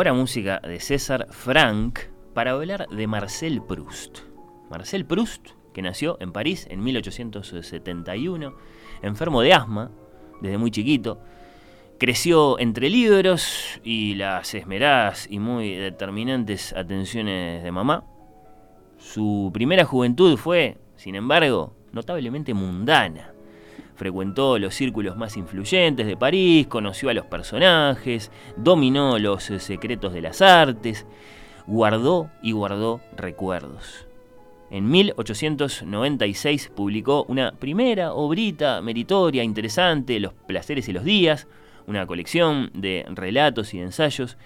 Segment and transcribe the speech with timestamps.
[0.00, 1.98] Ahora música de César Frank
[2.32, 4.20] para hablar de Marcel Proust.
[4.70, 8.54] Marcel Proust, que nació en París en 1871,
[9.02, 9.90] enfermo de asma
[10.40, 11.20] desde muy chiquito,
[11.98, 18.06] creció entre libros y las esmeradas y muy determinantes atenciones de mamá.
[18.96, 23.34] Su primera juventud fue, sin embargo, notablemente mundana
[24.00, 30.14] frecuentó los círculos más influyentes de París, conoció a los personajes, dominó los eh, secretos
[30.14, 31.04] de las artes,
[31.66, 34.06] guardó y guardó recuerdos.
[34.70, 41.46] En 1896 publicó una primera obrita meritoria, interesante, Los placeres y los días,
[41.86, 44.38] una colección de relatos y ensayos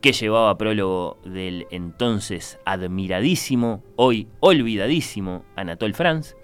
[0.00, 6.36] que llevaba prólogo del entonces admiradísimo, hoy olvidadísimo Anatole France.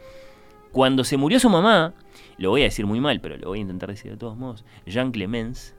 [0.73, 1.95] Cuando se murió su mamá,
[2.39, 4.65] lo voy a decir muy mal, pero lo voy a intentar decir de todos modos,
[4.87, 5.75] Jean Clemens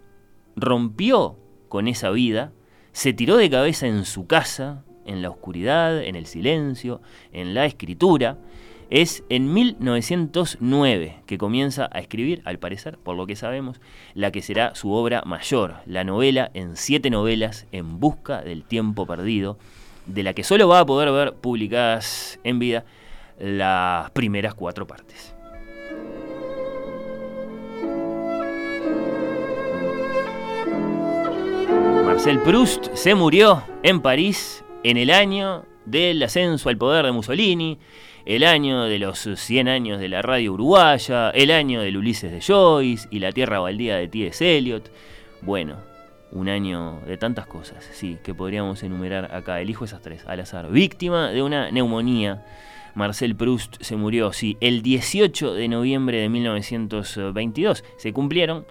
[0.55, 1.37] rompió
[1.69, 2.51] con esa vida,
[2.91, 7.01] se tiró de cabeza en su casa, en la oscuridad, en el silencio,
[7.31, 8.37] en la escritura.
[8.89, 13.81] Es en 1909 que comienza a escribir, al parecer, por lo que sabemos,
[14.13, 19.05] la que será su obra mayor, la novela en siete novelas en busca del tiempo
[19.05, 19.57] perdido,
[20.05, 22.85] de la que solo va a poder ver publicadas en vida
[23.39, 25.36] las primeras cuatro partes.
[32.17, 37.77] Marcel Proust se murió en París en el año del ascenso al poder de Mussolini,
[38.25, 42.41] el año de los 100 años de la radio uruguaya, el año del Ulises de
[42.41, 44.57] Joyce y la tierra baldía de T.S.
[44.57, 44.91] Eliot.
[45.43, 45.75] Bueno,
[46.31, 49.61] un año de tantas cosas, sí, que podríamos enumerar acá.
[49.61, 50.71] Elijo esas tres al azar.
[50.71, 52.43] Víctima de una neumonía.
[52.95, 57.83] Marcel Proust se murió, sí, el 18 de noviembre de 1922.
[57.97, 58.65] Se cumplieron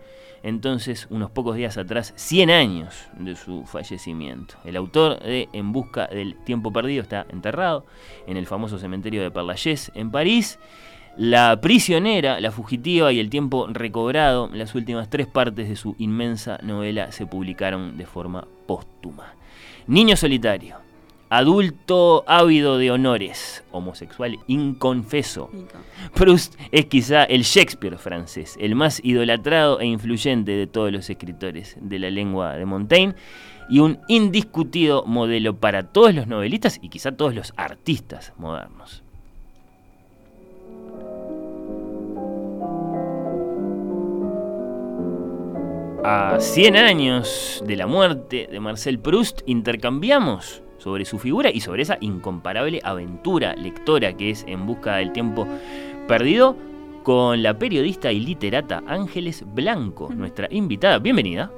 [0.46, 4.54] entonces unos pocos días atrás 100 años de su fallecimiento.
[4.64, 7.84] El autor de En Busca del Tiempo Perdido está enterrado
[8.28, 10.60] en el famoso cementerio de Perlayés en París.
[11.16, 16.60] La prisionera, la fugitiva y el tiempo recobrado, las últimas tres partes de su inmensa
[16.62, 19.34] novela se publicaron de forma póstuma.
[19.88, 20.76] Niño solitario,
[21.36, 25.50] adulto ávido de honores, homosexual inconfeso.
[26.14, 31.76] Proust es quizá el Shakespeare francés, el más idolatrado e influyente de todos los escritores
[31.78, 33.14] de la lengua de Montaigne
[33.68, 39.02] y un indiscutido modelo para todos los novelistas y quizá todos los artistas modernos.
[46.02, 51.82] A 100 años de la muerte de Marcel Proust intercambiamos sobre su figura y sobre
[51.82, 55.48] esa incomparable aventura lectora que es En Busca del Tiempo
[56.06, 56.56] Perdido
[57.02, 61.00] con la periodista y literata Ángeles Blanco, nuestra invitada.
[61.00, 61.50] Bienvenida.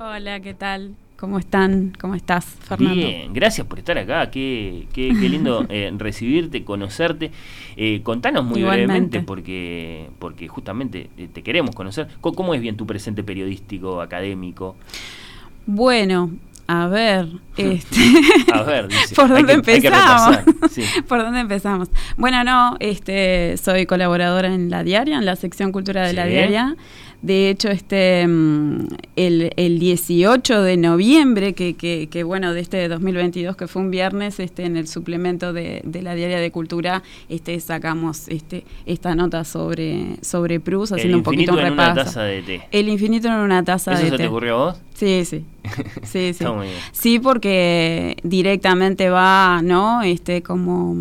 [0.00, 0.96] Hola, ¿qué tal?
[1.16, 1.92] ¿Cómo están?
[2.00, 2.96] ¿Cómo estás, Fernando?
[2.96, 4.28] Bien, gracias por estar acá.
[4.32, 7.30] Qué, qué, qué lindo eh, recibirte, conocerte.
[7.76, 8.88] Eh, contanos muy Igualmente.
[8.88, 12.08] brevemente, porque, porque justamente eh, te queremos conocer.
[12.20, 14.74] ¿Cómo, cómo es bien tu presente periodístico, académico?
[15.66, 16.32] Bueno,
[16.74, 17.26] a ver,
[17.56, 17.96] este,
[18.52, 19.14] A ver, dice.
[19.16, 20.38] ¿por dónde que- empezamos?
[20.70, 20.82] sí.
[21.08, 21.88] ¿Por dónde empezamos?
[22.16, 26.24] Bueno, no, este, soy colaboradora en La Diaria, en la sección Cultura de La.
[26.26, 26.76] Diaria.
[27.22, 32.88] De hecho, este, mm, el, el 18 de noviembre, que, que, que, bueno, de este
[32.88, 37.04] 2022, que fue un viernes, este, en el suplemento de, de La Diaria de Cultura,
[37.28, 41.72] este, sacamos este, esta nota sobre, sobre Proust, El haciendo un poquito infinito un en
[41.74, 42.06] una repaso.
[42.06, 42.62] taza de té.
[42.72, 44.22] El infinito en una taza ¿Eso de se té.
[44.24, 44.80] te ocurrió a vos?
[44.94, 45.44] Sí, sí.
[45.64, 46.18] Sí, sí.
[46.18, 46.78] Está muy bien.
[46.90, 50.02] Sí, porque directamente va, ¿no?
[50.02, 50.96] Este, como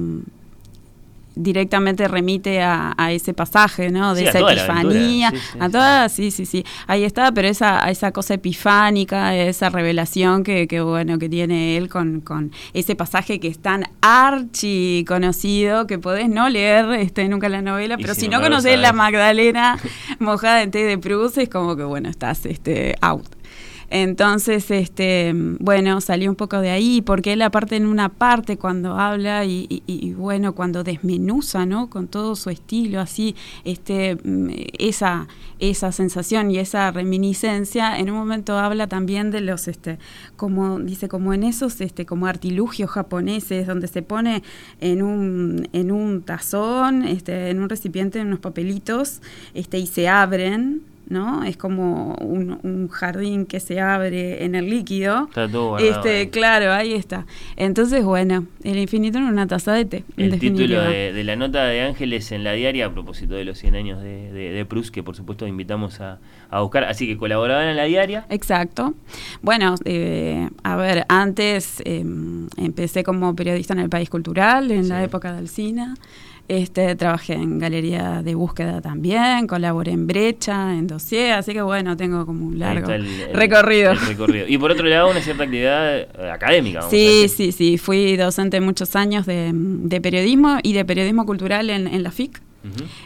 [1.36, 4.14] directamente remite a, a ese pasaje, ¿no?
[4.14, 7.04] De Sí, a esa la epifanía, aventura, sí, sí, a toda, sí, sí, sí, ahí
[7.04, 12.22] está, pero esa, esa cosa epifánica, esa revelación que, que bueno, que tiene él con,
[12.22, 17.62] con ese pasaje que es tan archi conocido que podés no leer este, nunca la
[17.62, 18.92] novela, pero si no embargo conocés la.
[18.92, 19.78] Magdalena
[20.20, 23.41] mojada en té de Proust, es como que bueno, estás este, out.
[23.94, 28.98] Entonces, este, bueno, salió un poco de ahí, porque él aparte en una parte cuando
[28.98, 31.90] habla y, bueno, cuando desmenuza, ¿no?
[31.90, 33.36] Con todo su estilo, así,
[33.66, 34.50] este, mm,
[34.80, 35.28] esa,
[35.60, 40.00] esa sensación y esa reminiscencia, en un momento habla también de los, este,
[40.38, 44.42] como, dice, como en esos, este, como artilugios japoneses, donde se pone
[44.80, 49.22] en un, en un tazón, este, en un recipiente, unos papelitos,
[49.54, 51.44] este, y se abren, ¿no?
[51.44, 55.26] Es como un, un jardín que se abre en el líquido.
[55.28, 56.28] Está todo Este, ahí.
[56.30, 57.26] claro, ahí está.
[57.58, 60.04] Entonces, bueno, el infinito en una taza de té.
[60.18, 63.58] El título de, de la nota de Ángeles en la diaria a propósito de los
[63.60, 66.20] 100 años de, de, de Proust, que por supuesto invitamos a,
[66.50, 66.86] a buscar.
[66.86, 68.26] Así que colaboraban en la diaria.
[68.30, 68.94] Exacto.
[69.42, 72.04] Bueno, eh, a ver, antes eh,
[72.58, 75.88] empecé como periodista en el País Cultural, en la época del cine.
[76.48, 81.96] Este, trabajé en galería de búsqueda también, colaboré en Brecha, en Dossier, así que bueno,
[81.96, 83.92] tengo como un largo está el- el- recorrido.
[83.92, 84.48] el recorrido.
[84.50, 86.82] Y por otro lado, una cierta actividad eh, académica.
[86.90, 87.78] Sí, sí, sí.
[87.78, 92.42] Fui docente muchos años de, de periodismo y de periodismo cultural en, en la FIC,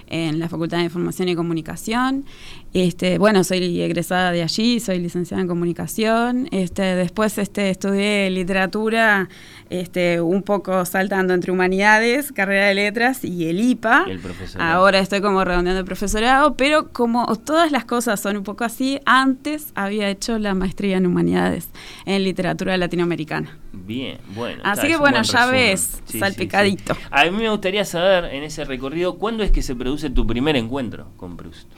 [0.08, 2.26] en la Facultad de Información y Comunicación.
[2.75, 6.50] Este, bueno, soy egresada de allí, soy licenciada en comunicación.
[6.51, 9.30] Este, después este, estudié literatura,
[9.69, 14.04] este, un poco saltando entre humanidades, carrera de letras y el IPA.
[14.07, 14.74] Y el profesorado.
[14.74, 19.00] Ahora estoy como redondeando el profesorado, pero como todas las cosas son un poco así,
[19.06, 21.69] antes había hecho la maestría en humanidades,
[22.06, 23.57] en literatura latinoamericana.
[23.72, 24.62] Bien, bueno.
[24.66, 26.98] Así está, que bueno, buen ya ves, salpicadito.
[27.10, 30.57] A mí me gustaría saber en ese recorrido cuándo es que se produce tu primer
[30.57, 31.69] encuentro con Proust.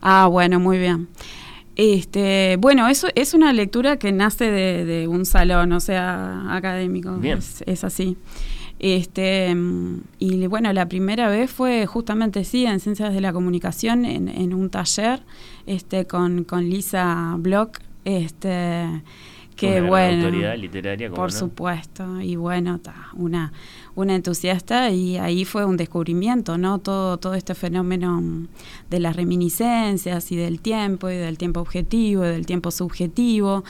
[0.00, 1.08] Ah, bueno, muy bien.
[1.76, 7.14] Este, bueno, eso es una lectura que nace de, de un salón, o sea, académico.
[7.16, 7.38] Bien.
[7.38, 8.16] Es, es así.
[8.80, 9.56] Este,
[10.18, 14.54] y bueno, la primera vez fue justamente sí, en Ciencias de la Comunicación, en, en
[14.54, 15.20] un taller,
[15.66, 19.02] este, con, con Lisa Block, este,
[19.66, 20.24] Una gran bueno.
[20.24, 21.38] autoridad literaria, ¿cómo Por no?
[21.38, 23.52] supuesto, y bueno, ta, una,
[23.94, 26.78] una entusiasta y ahí fue un descubrimiento, ¿no?
[26.78, 28.46] Todo, todo este fenómeno
[28.90, 33.64] de las reminiscencias y del tiempo y del tiempo objetivo y del tiempo subjetivo,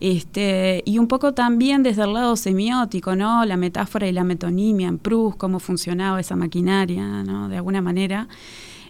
[0.00, 3.44] este, y un poco también desde el lado semiótico, ¿no?
[3.44, 7.48] La metáfora y la metonimia en Proust, cómo funcionaba esa maquinaria, ¿no?
[7.48, 8.28] De alguna manera.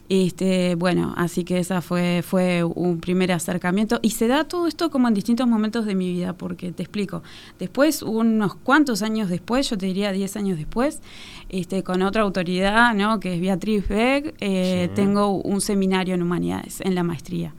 [0.08, 4.00] Este, bueno, así que esa fue, fue un primer acercamiento.
[4.02, 7.23] Y se da todo esto como en distintos momentos de mi vida, porque te explico.
[7.58, 11.00] Después, unos cuantos años después, yo te diría 10 años después,
[11.49, 13.18] este, con otra autoridad, ¿no?
[13.18, 14.94] que es Beatriz Beck, eh, Sí.
[14.94, 17.54] tengo un seminario en humanidades, en la maestría.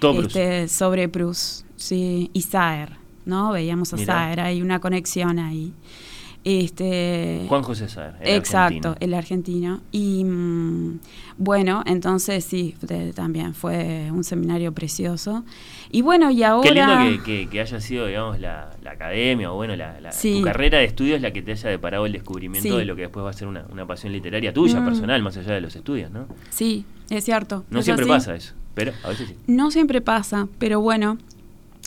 [0.00, 2.92] Este, sobre Proust, sí, y Saer,
[3.24, 3.50] ¿no?
[3.50, 4.14] Veíamos a Mirá.
[4.14, 5.72] Saer, hay una conexión ahí.
[6.48, 8.14] Este, Juan José Saer.
[8.20, 8.96] el Exacto, argentino.
[9.00, 9.80] el argentino.
[9.92, 10.98] Y mm,
[11.36, 15.44] bueno, entonces sí, de- también fue un seminario precioso.
[15.90, 16.68] Y bueno, y ahora...
[16.68, 20.12] Qué lindo que, que- que haya sido, digamos, la, la academia o bueno, la, la-
[20.12, 20.38] Sí.
[20.38, 22.76] tu carrera de estudios la que te haya deparado el descubrimiento Sí.
[22.76, 24.84] de lo que después va a ser una, una pasión literaria tuya, Mm.
[24.86, 26.26] personal, más allá de los estudios, ¿no?
[26.50, 27.64] Sí, es cierto.
[27.70, 29.34] No siempre pasa eso, pero a veces sí.
[29.46, 31.18] No siempre pasa, pero bueno.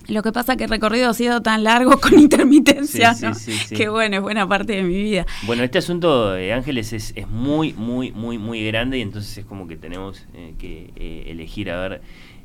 [0.08, 3.34] Lo que pasa que el recorrido ha sido tan largo con intermitencia, Sí, ¿no?
[3.36, 3.76] sí, sí.
[3.76, 5.26] que bueno, es buena parte de mi vida.
[5.44, 9.46] Bueno, este asunto de Ángeles es, es muy, muy, muy, muy grande y entonces es
[9.46, 12.02] como que tenemos eh, que eh, elegir a ver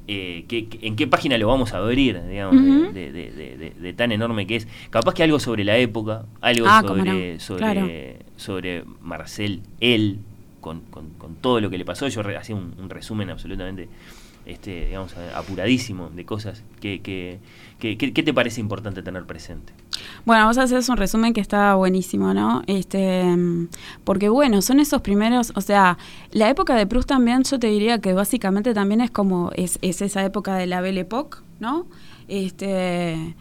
[0.08, 2.92] eh, qué- en qué página lo vamos a abrir, digamos, de- Ujú.
[2.92, 4.68] de, de- de- de- tan enorme que es.
[4.90, 7.88] Capaz que algo sobre la época, algo Ah, sobre, no, sobre, claro.
[8.36, 10.18] sobre Marcel, él,
[10.60, 12.06] con, con- con todo lo que le pasó.
[12.06, 13.88] Yo hacía un, un resumen absolutamente
[14.46, 16.62] este, digamos, apuradísimo de cosas.
[16.80, 17.38] que que,
[17.80, 19.72] que- que- ¿Qué te parece importante tener presente?
[20.24, 22.62] Bueno, vos haces un resumen que está buenísimo, ¿no?
[22.66, 23.68] Este, mm,
[24.04, 25.98] porque bueno, son esos primeros, o sea,
[26.32, 30.00] la época de Proust también, yo te diría que básicamente también es como, es, es
[30.02, 31.86] esa época de la Belle Époque, ¿no?
[32.28, 33.34] Este,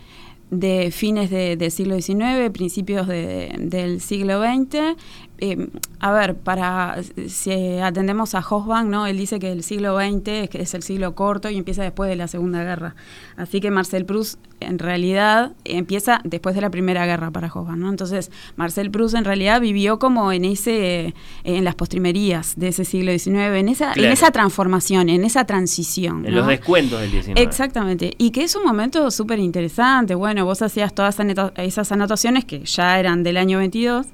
[0.52, 4.96] de fines de- del siglo XIX, principios de- del siglo XX.
[5.40, 5.68] Eh,
[6.00, 9.06] a ver, para si atendemos a Hobsbawm, ¿no?
[9.08, 12.10] Él dice que el siglo XX es, que es el siglo corto y empieza después
[12.10, 12.96] de la Segunda Guerra.
[13.38, 17.90] Así que Marcel Proust en realidad empieza después de la Primera Guerra para Hobsbawm, ¿no?
[17.90, 21.14] Entonces, Marcel Proust en realidad vivió como en ese
[21.44, 24.08] en las postrimerías de ese siglo XIX, en esa Claro.
[24.08, 26.40] en esa transformación, en esa transición, En ¿no?
[26.40, 27.42] los descuentos del 19.
[27.42, 30.16] Exactamente, y que es un momento súper interesante.
[30.16, 31.18] Bueno, vos hacías todas
[31.58, 34.08] esas anotaciones que ya eran del año 22,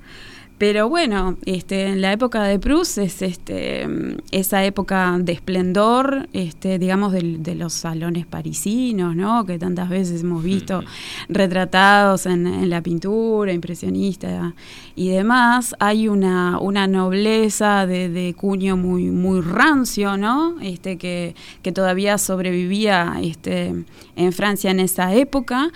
[0.61, 3.87] pero bueno, este, en la época de Proust es este,
[4.29, 9.43] esa época de esplendor, este, digamos, de, los salones parisinos, ¿no?
[9.47, 10.83] Que tantas veces hemos visto
[11.29, 14.53] retratados en, en la pintura impresionista
[14.95, 15.75] y demás.
[15.79, 20.59] Hay una, una nobleza de, de cuño muy, muy rancio, ¿no?
[20.61, 23.83] Este, que, que todavía sobrevivía este,
[24.15, 25.71] en Francia en esa época.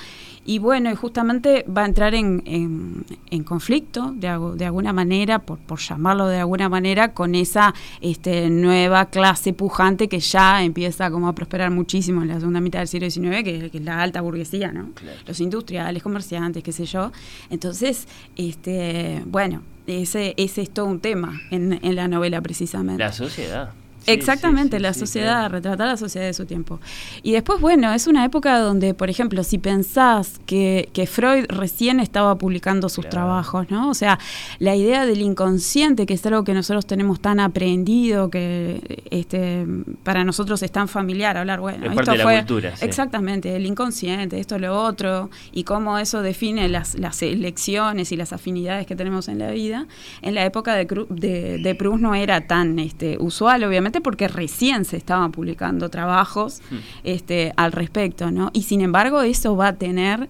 [0.48, 5.40] Y bueno, y justamente va a entrar en, en- en conflicto de, de alguna manera,
[5.40, 11.10] por, por llamarlo de alguna manera, con esa este, nueva clase pujante que ya empieza
[11.10, 14.02] como a prosperar muchísimo en la segunda mitad del siglo XIX, que, que es la
[14.04, 14.92] alta burguesía, ¿no?
[14.94, 15.18] Claro.
[15.26, 17.12] Los industriales, comerciantes, qué sé yo.
[17.50, 23.04] Entonces, este, bueno, ese, ese es todo un tema en, en la novela precisamente.
[23.04, 23.72] La sociedad.
[24.06, 25.54] Sí, Exactamente, sí, sí, la sociedad, claro.
[25.56, 26.80] retratar la sociedad de su tiempo.
[27.24, 32.00] Y después, bueno, es una época donde, por ejemplo, si pensás que, que Freud recién
[32.00, 33.10] estaba publicando sus Claro.
[33.26, 33.90] trabajos, ¿no?
[33.90, 34.20] O sea,
[34.60, 39.66] la idea del inconsciente, que es algo que nosotros tenemos tan aprendido, que este
[40.04, 42.86] para nosotros es tan familiar hablar, bueno, Es esto parte de la fue cultura, sí.
[42.86, 48.34] exactamente el inconsciente, esto, lo otro, y cómo eso define las, las elecciones y las
[48.34, 49.88] afinidades que tenemos en la vida.
[50.22, 54.86] En la época de, de, de Proust no era tan este, usual, obviamente, porque recién
[54.86, 56.76] se estaban publicando trabajos Hmm.
[57.04, 58.50] este, al respecto, ¿no?
[58.54, 60.28] Y sin embargo, eso va a tener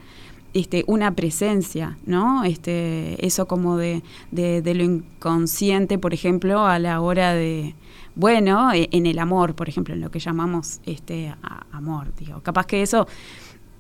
[0.54, 2.44] este, una presencia, ¿no?
[2.46, 7.76] Este, eso como de, de, de lo inconsciente, por ejemplo, a la hora de,
[8.16, 12.40] bueno, e- en el amor, por ejemplo, en lo que llamamos este a- amor, digo.
[12.42, 13.06] Capaz que eso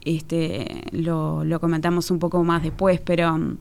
[0.03, 3.57] este, lo, lo comentamos un poco más después, pero mm,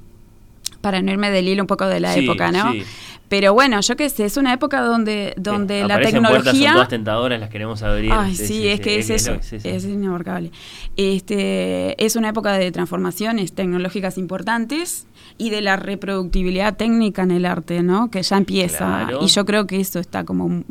[0.85, 2.73] para no irme del hilo un poco de la Sí, época, ¿no?
[2.73, 2.83] sí.
[3.27, 6.45] Pero bueno, yo qué sé, es una época donde, donde Sí, la aparecen puertas, son
[6.45, 6.73] tecnología...
[6.75, 8.13] todas tentadoras, las queremos abrir.
[8.13, 10.51] Ay, sí, es que es, eso, es inabarcable.
[10.97, 15.07] Este, es una época de transformaciones tecnológicas importantes
[15.39, 18.11] y de la reproductibilidad técnica en el arte, ¿no?
[18.11, 19.05] Que ya empieza.
[19.07, 19.19] Claro.
[19.23, 20.63] Y yo creo que eso está como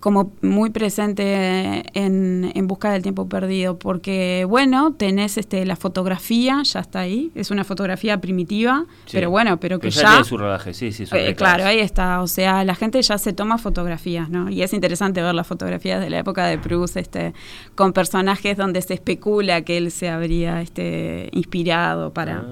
[0.00, 6.62] como muy presente en, en busca del tiempo perdido, porque bueno, tenés este la fotografía,
[6.62, 9.12] ya está ahí, es una fotografía primitiva, Sí.
[9.12, 11.06] pero bueno, pero que ya, ya, tiene su rodaje, sí, sí.
[11.06, 12.22] su eh, claro, ahí está.
[12.22, 14.48] O sea, la gente ya se toma fotografías, ¿no?
[14.50, 17.34] Y es interesante ver las fotografías de la época de Proust, este,
[17.74, 22.44] con personajes donde se especula que él se habría este, inspirado para, Ah.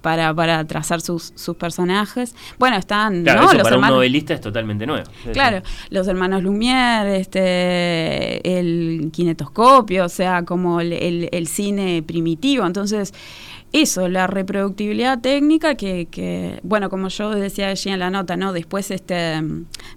[0.00, 2.34] Para, para trazar sus, sus personajes.
[2.58, 3.46] Bueno, están Claro, ¿no?
[3.48, 3.92] eso los para hermanos.
[3.94, 5.04] un novelista es totalmente nuevo.
[5.32, 12.66] Claro, los hermanos Lumière, este, el kinetoscopio, o sea, como el, el- el cine primitivo.
[12.66, 13.12] Entonces,
[13.72, 18.52] eso, la reproductibilidad técnica que, que, bueno, como yo decía allí en la nota, ¿no?
[18.52, 19.40] Después este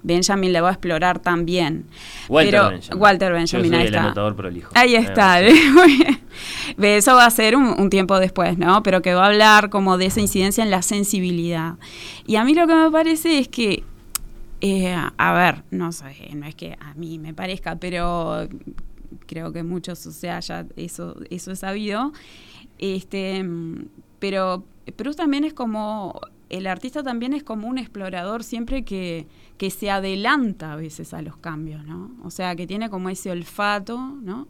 [0.04, 1.86] Benjamin le va a explorar también.
[2.30, 3.02] Walter Pero, Benjamin.
[3.02, 4.04] Walter Yo Benjamin, soy ahí el está.
[4.06, 4.72] anotador prolijo.
[4.76, 5.40] Ahí Ah, está,
[5.74, 6.20] muy bien.
[6.82, 8.84] Eso va a ser un, un tiempo después, ¿no?
[8.84, 11.76] Pero que va a hablar como de esa incidencia en la sensibilidad.
[12.28, 13.84] Y a mí lo que me parece es que,
[14.62, 18.48] eh, a ver, no sé, no es que a mí me parezca, pero
[19.26, 22.14] creo que muchos, o sea, ya eso, eso es sabido.
[22.80, 23.46] Este,
[24.20, 24.64] pero
[25.16, 29.28] también es como, el artista también es como un explorador siempre que,
[29.58, 32.12] que se adelanta a veces a los cambios, ¿no?
[32.24, 34.48] O sea, que tiene como ese olfato, ¿no?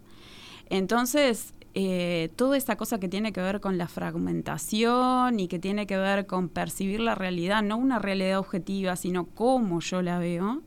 [0.69, 5.87] Entonces, eh, toda esa cosa que tiene que ver con la fragmentación y que tiene
[5.87, 10.61] que ver con percibir la realidad, no una realidad objetiva, sino cómo yo la veo,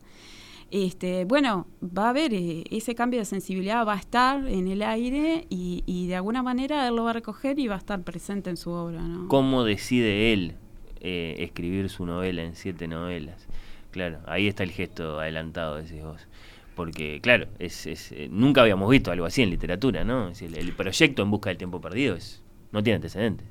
[0.71, 4.81] este, bueno, va a haber eh, ese cambio de sensibilidad, va a estar en el
[4.81, 8.49] aire y, de alguna manera él lo va a recoger y va a estar presente
[8.49, 9.01] en su obra.
[9.01, 9.27] ¿no?
[9.27, 10.55] ¿Cómo decide él
[11.01, 13.47] eh, escribir su novela en siete novelas?
[13.91, 16.27] Claro, ahí está el gesto adelantado, decís vos.
[16.75, 20.29] Porque, claro, es, es, eh, nunca habíamos visto algo así en literatura, ¿no?
[20.39, 23.47] El, el proyecto En Busca del Tiempo Perdido es, no tiene antecedentes.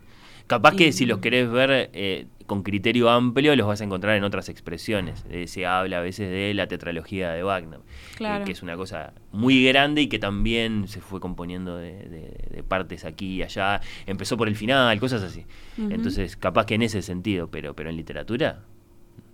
[0.46, 4.22] Capaz que si los querés ver eh, con criterio amplio, los vas a encontrar en
[4.24, 5.24] otras expresiones.
[5.28, 9.12] Eh, se habla a veces de la tetralogía de Wagner, eh, que es una cosa
[9.32, 13.80] muy grande y que también se fue componiendo de, de- de partes aquí y allá.
[14.06, 15.44] Empezó por el final, cosas así.
[15.92, 18.62] Entonces, capaz que en ese sentido, pero, pero en literatura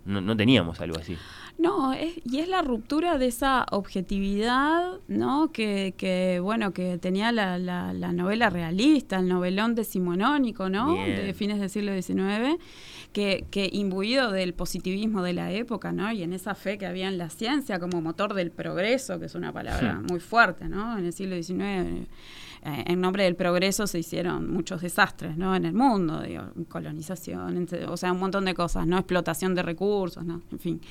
[0.05, 1.17] no, no teníamos algo así.
[1.59, 5.51] No, es, y es la ruptura de esa objetividad, ¿no?
[5.51, 10.93] Que, que bueno, que tenía la, la- la novela realista, el novelón decimonónico, ¿no?
[10.93, 11.15] Bien.
[11.27, 12.57] De fines del siglo XIX,
[13.11, 16.11] que, que imbuido del positivismo de la época, ¿no?
[16.11, 19.35] Y en esa fe que había en la ciencia como motor del progreso, que es
[19.35, 20.07] una palabra Hmm.
[20.09, 20.97] muy fuerte, ¿no?
[20.97, 22.07] En el siglo XIX,
[22.65, 25.55] eh, en nombre del progreso se hicieron muchos desastres, ¿no?
[25.55, 28.97] En el mundo, digo, colonización, o sea, un montón de cosas, ¿no?
[28.97, 30.41] Explotación de recursos, ¿no?
[30.51, 30.81] En fin.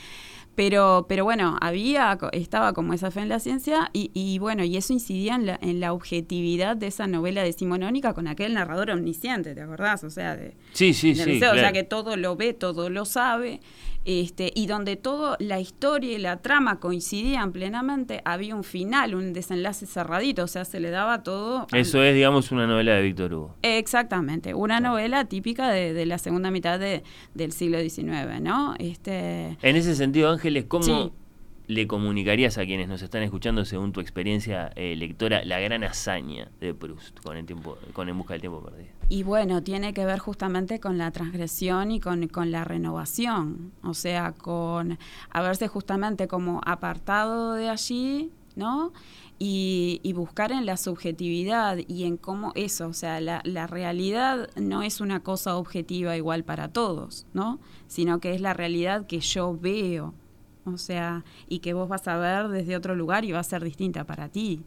[0.55, 4.76] Pero, pero bueno, había, estaba como esa fe en la ciencia y, y bueno, y
[4.76, 9.55] eso incidía en la, en la objetividad de esa novela decimonónica con aquel narrador omnisciente,
[9.55, 10.05] ¿te acordás?
[10.05, 11.25] O sea, de, Sí, sí, sí.
[11.25, 13.61] liceo, o sea que todo lo ve, todo lo sabe,
[14.04, 19.32] este, y donde todo la historia y la trama coincidían plenamente, había un final, un
[19.32, 21.66] desenlace cerradito, o sea, se le daba todo.
[21.71, 23.54] al- Eso es, digamos, una novela de Víctor Hugo.
[23.62, 27.02] Exactamente, una novela típica de, de la segunda mitad de-
[27.35, 28.75] del siglo XIX, ¿no?
[28.78, 31.12] Este, En ese sentido, Ángeles, ¿cómo Sí.
[31.66, 36.50] Le comunicarías a quienes nos están escuchando, según tu experiencia eh, lectora, la gran hazaña
[36.61, 38.90] de Proust con el tiempo, con En busca del tiempo perdido?
[39.09, 43.95] Y bueno, tiene que ver justamente con la transgresión y con, con la renovación, o
[43.95, 44.99] sea, con
[45.31, 48.92] haberse justamente como apartado de allí, ¿no?
[49.38, 54.49] Y, y buscar en la subjetividad y en cómo eso, o sea, la, la realidad
[54.57, 57.59] no es una cosa objetiva igual para todos, ¿no?
[57.88, 60.14] Sino que es la realidad que yo veo,
[60.64, 63.62] o sea, y que vos vas a ver desde otro lugar y va a ser
[63.64, 64.62] distinta para ti.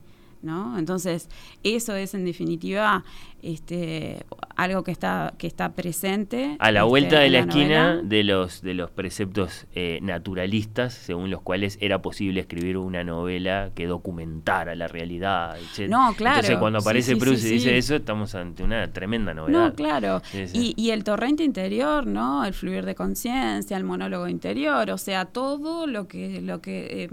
[0.46, 0.78] ¿No?
[0.78, 1.28] Entonces,
[1.64, 3.04] eso es en definitiva
[3.46, 4.26] este,
[4.56, 6.56] algo que está, que está presente.
[6.60, 8.02] A la este, vuelta de la esquina novela.
[8.04, 13.72] de los, de los preceptos eh, naturalistas, según los cuales era posible escribir una novela
[13.76, 15.90] que documentara la realidad, etc.
[15.90, 16.38] No, claro.
[16.38, 19.68] Entonces, cuando aparece sí, Proust sí, y dice eso, estamos ante una tremenda novedad.
[19.68, 20.22] No, claro.
[20.54, 22.46] Y, y el torrente interior, ¿no?
[22.46, 27.10] El fluir de conciencia, el monólogo interior, o sea, todo lo que, lo que eh,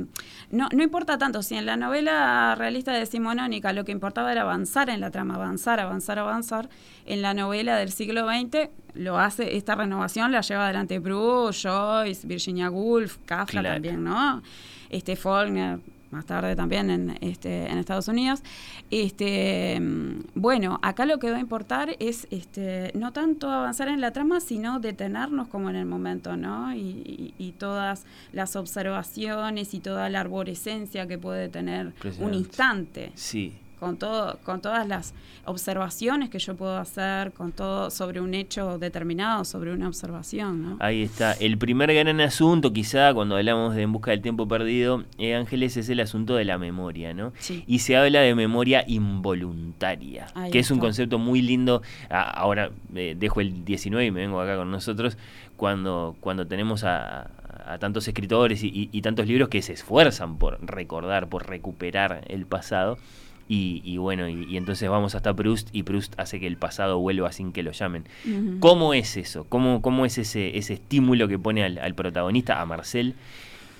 [0.50, 4.90] no, no importa tanto si en la novela realista decimonónica lo que importaba era avanzar
[4.90, 6.68] en la trama, avanzar, avanzar, avanzar.
[7.06, 12.26] En la novela del siglo XX lo hace, esta renovación la lleva adelante Proust, Joyce,
[12.26, 13.74] Virginia Woolf, Kafka Claro.
[13.74, 14.42] también, ¿no?
[14.90, 15.78] Este Faulkner,
[16.12, 18.42] más tarde también en, este, en Estados Unidos.
[18.90, 24.00] Este, mm, bueno, acá lo que va a importar es este, no tanto avanzar en
[24.00, 26.74] la trama, sino detenernos como en el momento, ¿no?
[26.74, 33.12] Y, y- y todas las observaciones y toda la arborescencia que puede tener un instante.
[33.14, 33.54] Sí.
[33.82, 35.12] Con, todo, con todas las
[35.44, 40.76] observaciones que yo puedo hacer, con todo sobre un hecho determinado, sobre una observación, ¿no?
[40.78, 41.32] Ahí está.
[41.32, 45.76] El primer gran asunto, quizá, cuando hablamos de En busca del tiempo perdido, eh, Ángeles,
[45.76, 47.32] es el asunto de la memoria, ¿no?
[47.40, 47.64] Sí.
[47.66, 51.82] Y se habla de memoria involuntaria, Ahí que es un concepto muy lindo.
[52.08, 55.18] Ahora eh, dejo el 19 y me vengo acá con nosotros,
[55.56, 57.30] cuando, cuando tenemos a,
[57.66, 62.24] a tantos escritores y, y- y tantos libros que se esfuerzan por recordar, por recuperar
[62.28, 62.96] el pasado.
[63.48, 66.98] Y, y bueno, y, y entonces vamos hasta Proust y Proust hace que el pasado
[66.98, 68.04] vuelva sin que lo llamen.
[68.60, 69.44] ¿Cómo es eso?
[69.48, 73.14] ¿Cómo, cómo es ese, ese estímulo que pone al, al protagonista, a Marcel,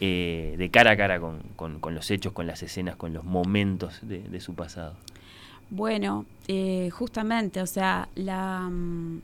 [0.01, 3.25] eh, de cara a cara con, con- con los hechos, con las escenas, con los
[3.25, 4.94] momentos de, de su pasado?
[5.70, 9.20] Bueno, eh, justamente, o sea, la mm,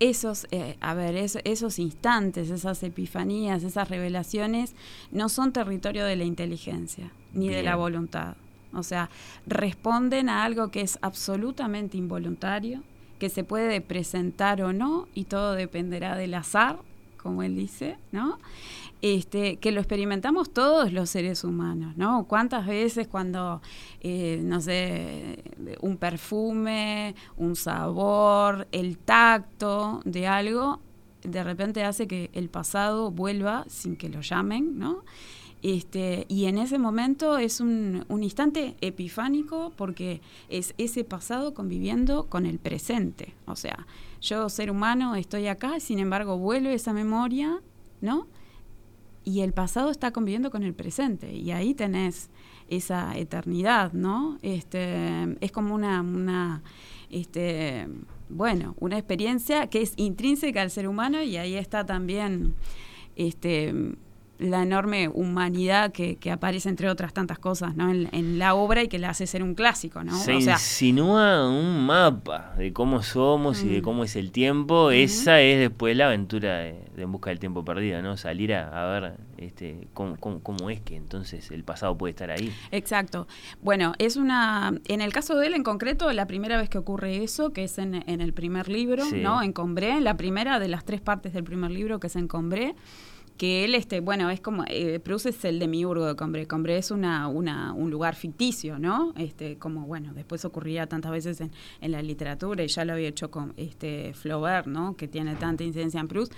[0.00, 4.74] esos, eh, a ver, es- esos instantes, esas epifanías, esas revelaciones,
[5.12, 8.36] no son territorio de la inteligencia ni de la voluntad.
[8.72, 9.10] O sea,
[9.46, 12.82] responden a algo que es absolutamente involuntario,
[13.18, 16.78] que se puede presentar o no, y todo dependerá del azar,
[17.16, 18.38] como él dice, ¿no?
[19.00, 22.24] Este, que lo experimentamos todos los seres humanos, ¿no?
[22.24, 23.62] ¿Cuántas veces cuando,
[24.00, 25.42] eh, no sé,
[25.80, 30.80] un perfume, un sabor, el tacto de algo,
[31.22, 35.04] de repente hace que el pasado vuelva sin que lo llamen, ¿no?
[35.64, 42.44] Este, y en ese momento es un, instante epifánico porque es ese pasado conviviendo con
[42.44, 43.32] el presente.
[43.46, 43.86] O sea,
[44.20, 47.62] yo, ser humano, estoy acá, sin embargo, vuelve esa memoria,
[48.02, 48.26] ¿no?
[49.24, 51.32] Y el pasado está conviviendo con el presente.
[51.32, 52.28] Y ahí tenés
[52.68, 54.38] esa eternidad, ¿no?
[54.42, 56.62] Este, es como una, una
[57.08, 57.88] este,
[58.28, 62.54] bueno, una experiencia que es intrínseca al ser humano y ahí está también
[63.16, 63.96] este,
[64.38, 67.90] la enorme humanidad que, que, aparece entre otras tantas cosas ¿no?
[67.90, 70.02] En, la obra y que la hace ser un clásico.
[70.02, 70.16] ¿no?
[70.18, 73.84] Se insinúa un mapa de cómo somos y de mm.
[73.84, 74.90] cómo es el tiempo.
[74.90, 78.16] Esa es después la aventura de, En Busca del Tiempo Perdido, ¿no?
[78.16, 82.52] salir a, ver este, cómo, cómo, es que entonces el pasado puede estar ahí.
[82.72, 83.28] Exacto.
[83.62, 84.72] Bueno, es una...
[84.88, 87.78] En el caso de él en concreto, la primera vez que ocurre eso, que es
[87.78, 89.42] en, en el primer libro, ¿no?
[89.42, 92.74] en Combré, la primera de las tres partes del primer libro que es en Combré
[93.36, 96.46] que él, este, bueno, es como, eh, Proust es el demiurgo de Combré.
[96.46, 99.12] Combré es una, una, un lugar ficticio, ¿no?
[99.16, 103.08] Este, como, bueno, después ocurría tantas veces en, en la literatura y ya lo había
[103.08, 104.96] hecho con este Flaubert, ¿no?
[104.96, 106.32] Que tiene tanta incidencia en Proust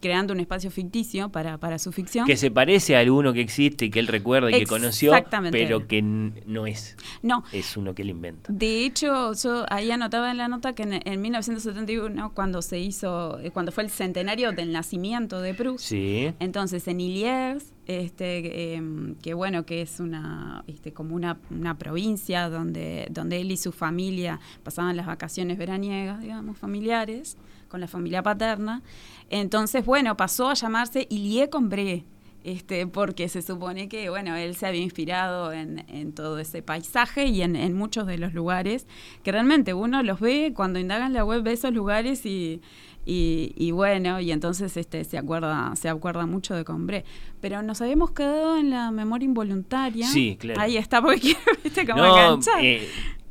[0.00, 2.26] creando un espacio ficticio para, para su ficción.
[2.26, 5.12] Que se parece a alguno que existe y que él recuerda y que conoció,
[5.50, 6.96] pero que no es.
[7.22, 7.44] No.
[7.52, 8.52] Es uno que él inventa.
[8.52, 13.50] De hecho, yo ahí anotaba en la nota que en, 1971, cuando se hizo, eh,
[13.50, 16.32] cuando fue el centenario del nacimiento de Proust, sí.
[16.38, 22.48] entonces en Iliers, este, em, que bueno, que es una, este, como una, una provincia
[22.48, 27.36] donde, donde él y su familia pasaban las vacaciones veraniegas, digamos, familiares,
[27.76, 28.82] con la familia paterna.
[29.28, 32.04] Entonces, bueno, pasó a llamarse Ilie Combré,
[32.42, 37.26] este, porque se supone que, bueno, él se había inspirado en, en todo ese paisaje
[37.26, 38.86] y en, en, muchos de los lugares,
[39.22, 42.62] que realmente uno los ve, cuando indaga en la web ve esos lugares y,
[43.04, 47.04] y, y, bueno, y entonces este, se acuerda, se acuerda mucho de Combré.
[47.42, 50.06] Pero nos habíamos quedado en la memoria involuntaria.
[50.06, 50.62] Sí, claro.
[50.62, 52.40] Ahí está, porque viste como no,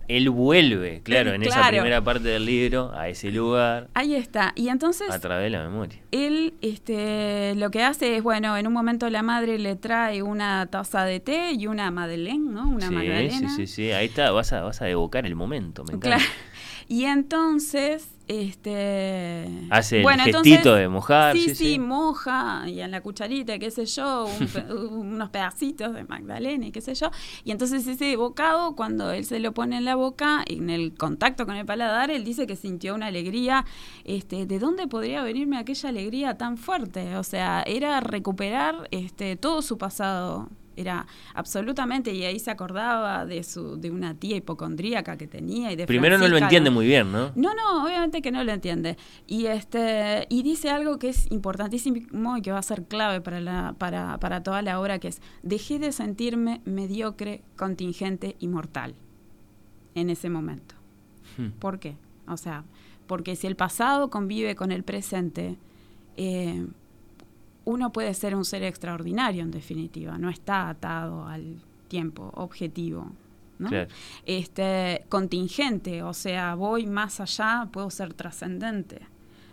[0.07, 3.89] él vuelve, claro, en esa primera parte del libro, a ese lugar.
[3.93, 4.53] Ahí está.
[4.55, 5.09] Y entonces.
[5.09, 5.99] A través de la memoria.
[6.11, 10.67] Él este, lo que hace es, bueno, en un momento la madre le trae una
[10.67, 12.69] taza de té y una madeleine, ¿no?
[12.69, 13.91] Una sí, Sí, sí, sí.
[13.91, 16.17] Ahí está, vas a, vas a evocar el momento, me encanta.
[16.17, 16.31] Claro.
[16.87, 19.47] Y entonces, este...
[19.69, 21.35] Hace el gestito de mojar.
[21.35, 24.27] Sí, sí, moja, y en la cucharita, qué sé yo,
[24.89, 27.11] unos pedacitos de Magdalena y qué sé yo.
[27.43, 31.45] Y entonces ese bocado, cuando él se lo pone en la boca, en el contacto
[31.45, 33.65] con el paladar, él dice que sintió una alegría.
[34.03, 37.17] Este, ¿De dónde podría venirme aquella alegría tan fuerte?
[37.17, 43.43] O sea, era recuperar este, todo su pasado era absolutamente, y ahí se acordaba de
[43.43, 45.71] su de una tía hipocondríaca que tenía.
[45.71, 47.31] Y de Primero no lo entiende muy bien, ¿no?
[47.35, 48.97] No, no, obviamente que no lo entiende.
[49.27, 53.41] Y este y dice algo que es importantísimo y que va a ser clave para,
[53.41, 58.95] la, para, para toda la obra, que es, dejé de sentirme mediocre, contingente y mortal
[59.95, 60.75] en ese momento.
[61.37, 61.49] Hmm.
[61.59, 61.97] ¿Por qué?
[62.27, 62.63] O sea,
[63.07, 65.57] porque si el pasado convive con el presente,
[66.17, 66.65] eh,
[67.65, 73.11] uno puede ser un ser extraordinario en definitiva, no está atado al tiempo objetivo.
[73.57, 73.69] ¿no?
[74.25, 79.01] Este, contingente, o sea, voy más allá, puedo ser trascendente,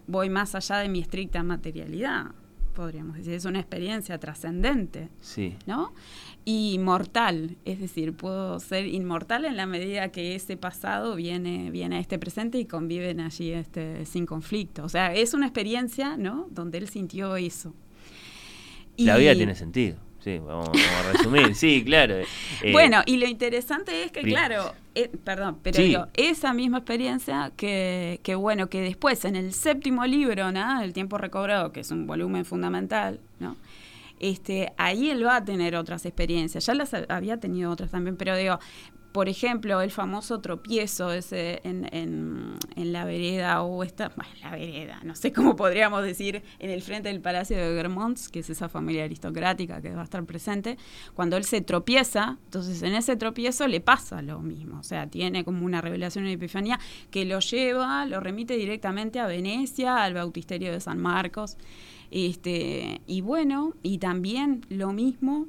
[0.08, 2.32] voy más allá de mi estricta materialidad,
[2.72, 5.54] podríamos decir, es una experiencia trascendente, sí.
[5.66, 5.92] ¿no?
[6.44, 11.96] Y mortal, es decir, puedo ser inmortal en la medida que ese pasado viene, viene
[11.96, 14.82] a este presente y conviven allí este, sin conflicto.
[14.82, 16.48] O sea, es una experiencia, ¿no?
[16.50, 17.72] Donde él sintió eso.
[19.04, 19.96] La vida tiene sentido.
[20.20, 21.54] Sí, vamos, a resumir.
[21.56, 22.14] sí, claro.
[22.62, 27.50] Eh, bueno, y lo interesante es que, claro, eh, perdón, pero digo, esa misma experiencia
[27.56, 30.80] que, que, bueno, que después en el séptimo libro, ¿no?
[30.80, 33.56] El tiempo recobrado, que es un volumen fundamental, ¿no?
[34.22, 36.64] Este, ahí él va a tener otras experiencias.
[36.64, 38.60] Ya las había tenido otras también, pero digo,
[39.12, 44.10] por ejemplo, el famoso tropiezo ese en, en, la vereda o esta,
[44.42, 48.40] la vereda, no sé cómo podríamos decir, en el frente del Palacio de Vermont, que
[48.40, 50.78] es esa familia aristocrática que va a estar presente,
[51.14, 55.44] cuando él se tropieza, entonces en ese tropiezo le pasa lo mismo, o sea, tiene
[55.44, 60.72] como una revelación, una epifanía que lo lleva, lo remite directamente a Venecia, al bautisterio
[60.72, 61.56] de San Marcos,
[62.10, 65.46] este, y bueno, y también lo mismo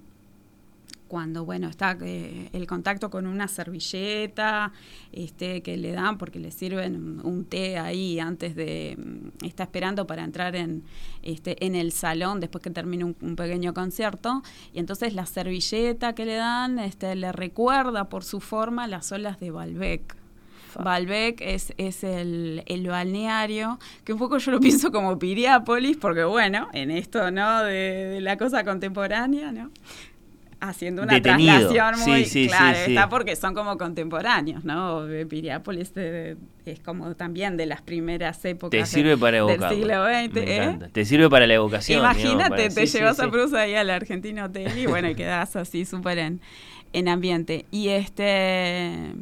[1.14, 4.72] cuando bueno está eh, el contacto con una servilleta
[5.12, 10.08] este que le dan porque le sirven un té ahí antes de mm, está esperando
[10.08, 10.82] para entrar en
[11.22, 14.42] este en el salón después que termine un, pequeño concierto
[14.74, 19.40] y entonces la servilleta que le dan este le recuerda por su forma las olas
[19.40, 20.16] de Balbec
[20.80, 26.24] Balbec es, es el, el, balneario, que un poco yo lo pienso como Piriápolis, porque
[26.24, 27.62] bueno, en esto, ¿no?
[27.62, 29.70] De, de la cosa contemporánea, ¿no?
[30.70, 35.06] Haciendo una traslación muy clara, está porque son como contemporáneos, ¿no?
[35.30, 40.38] Piriápolis es como también de las primeras épocas te sirve para del siglo XX.
[40.38, 40.80] ¿eh?
[40.92, 42.00] Te sirve para la evocación.
[42.00, 46.42] Imagínate, te llevas a Prusa ahí al Argentino Hotel y bueno, quedas así súper en,
[46.94, 47.66] en ambiente.
[47.72, 49.14] Y este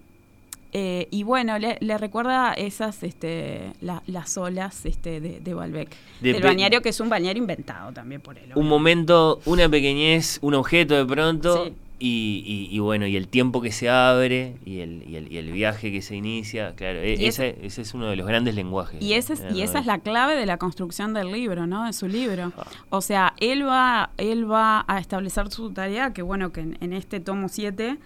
[0.73, 5.89] Eh, y bueno, le, le recuerda esas, este, la- las olas este, de, de Balbec.
[6.21, 8.51] De del que es un bañario inventado también por él.
[8.55, 11.65] Un momento, una pequeñez, un objeto de pronto.
[11.65, 11.73] Sí.
[12.03, 15.37] Y, y- y bueno, y el tiempo que se abre y el, y el, y
[15.37, 18.99] el viaje que se inicia, claro, e- ese, ese es uno de los grandes lenguajes.
[19.03, 21.85] Y, ese es, y esa es la clave de la construcción del libro, ¿no?
[21.85, 22.53] De su libro.
[22.57, 22.63] Ah.
[22.89, 26.93] O sea, él va, él va a establecer su tarea, que bueno, que en, en
[26.93, 27.97] este tomo 7, eh,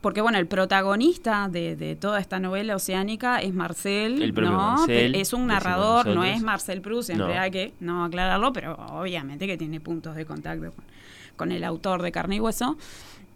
[0.00, 4.56] porque bueno, el protagonista de, de toda esta novela oceánica es Marcel, El propio ¿no?
[4.56, 7.40] Marcel, es un narrador, no es Marcel Proust, siempre No.
[7.40, 10.84] hay que no aclararlo, pero obviamente que tiene puntos de contacto con,
[11.36, 12.76] con el autor de Carne y Hueso.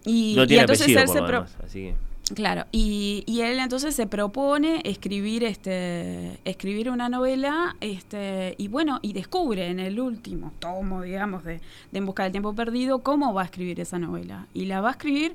[0.04, 1.94] Y, no y tiene entonces apellido, él se así que...
[2.34, 8.98] Claro, y, y él entonces se propone escribir este escribir una novela este y bueno,
[9.02, 11.60] y descubre en el último tomo, digamos, de,
[11.92, 14.46] de En busca del tiempo perdido, cómo va a escribir esa novela.
[14.54, 15.34] Y la va a escribir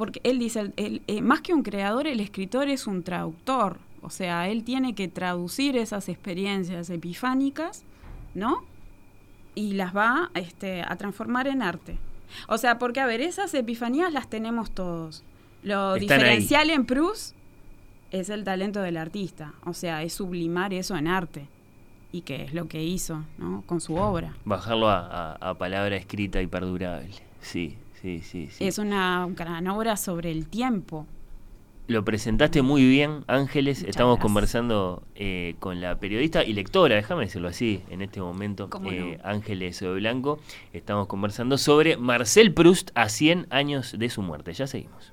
[0.00, 3.78] porque él dice, el- el- eh, más que un creador, el escritor es un traductor.
[4.02, 7.84] O sea, él tiene que traducir esas experiencias epifánicas,
[8.34, 8.64] ¿no?
[9.54, 11.98] Y las va este, a transformar en arte.
[12.48, 15.22] O sea, porque, a ver, esas epifanías las tenemos todos.
[15.62, 16.24] Lo Están ahí.
[16.24, 17.36] diferencial en Proust
[18.10, 19.52] es el talento del artista.
[19.64, 21.48] O sea, es sublimar eso en arte.
[22.12, 23.62] Y que es lo que hizo, ¿no?
[23.66, 24.34] Con su obra.
[24.44, 27.10] Bajarlo a, a- a palabra escrita y perdurable.
[27.40, 28.48] Sí, sí, sí.
[28.50, 28.64] sí.
[28.66, 31.06] Es una gran obra sobre el tiempo.
[31.90, 33.78] Lo presentaste muy bien, Ángeles.
[33.78, 34.22] Muchas Estamos gracias.
[34.22, 39.18] conversando eh, con la periodista y lectora, déjame decirlo así, en este momento, ¿Cómo eh,
[39.18, 39.28] no?
[39.28, 40.38] Ángeles Blanco.
[40.72, 44.52] Estamos conversando sobre Marcel Proust a 100 años de su muerte.
[44.52, 45.12] Ya seguimos.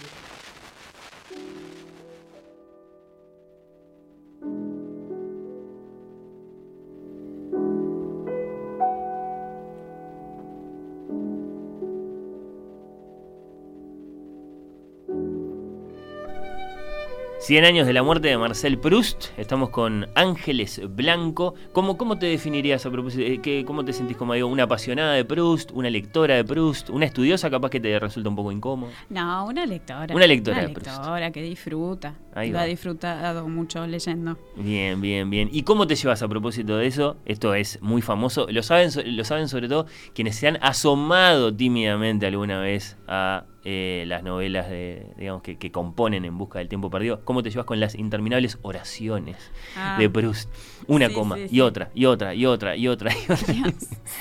[17.43, 19.29] Cien años de la muerte de Marcel Proust.
[19.35, 21.55] Estamos con Ángeles Blanco.
[21.73, 23.23] ¿Cómo, cómo te definirías a propósito?
[23.23, 24.47] eh, qué- ¿Cómo te sentís como digo?
[24.47, 25.71] ¿Una apasionada de Proust?
[25.71, 26.91] ¿Una lectora de Proust?
[26.91, 28.91] ¿Una estudiosa capaz que te resulta un poco incómodo?
[29.09, 30.13] No, una lectora.
[30.15, 30.91] Una lectora Una de Proust.
[30.99, 32.13] lectora que disfruta.
[32.35, 32.61] Ahí va.
[32.61, 34.37] ha disfrutado mucho leyendo.
[34.55, 35.49] Bien, bien, bien.
[35.51, 37.17] ¿Y cómo te llevas a propósito de eso?
[37.25, 38.45] Esto es muy famoso.
[38.51, 44.05] Lo saben, lo saben sobre todo quienes se han asomado tímidamente alguna vez a eh,
[44.07, 47.21] las novelas de, digamos, que, que componen En Busca del Tiempo Perdido.
[47.25, 49.37] ¿Cómo te llevas con las interminables oraciones
[49.77, 49.97] Ah.
[49.99, 50.49] de Proust?
[50.87, 53.73] Una Sí, coma sí, y otra, y otra, y otra, y otra, y otra.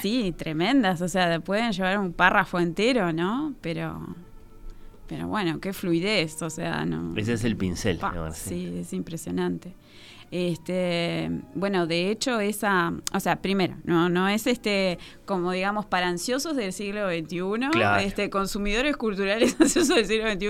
[0.02, 1.00] Sí, tremendas.
[1.02, 3.54] O sea, pueden llevar un párrafo entero, ¿no?
[3.60, 4.06] Pero.
[5.06, 6.40] Pero bueno, qué fluidez.
[6.42, 7.16] O sea, no.
[7.16, 9.72] Ese es el pincel Pa, sí, es impresionante.
[10.32, 16.08] Este, bueno, de hecho, esa, o sea, primero, no, no es este, como digamos, para
[16.08, 18.00] ansiosos del siglo XXI, Claro.
[18.00, 20.48] este, consumidores culturales ansiosos del siglo XXI,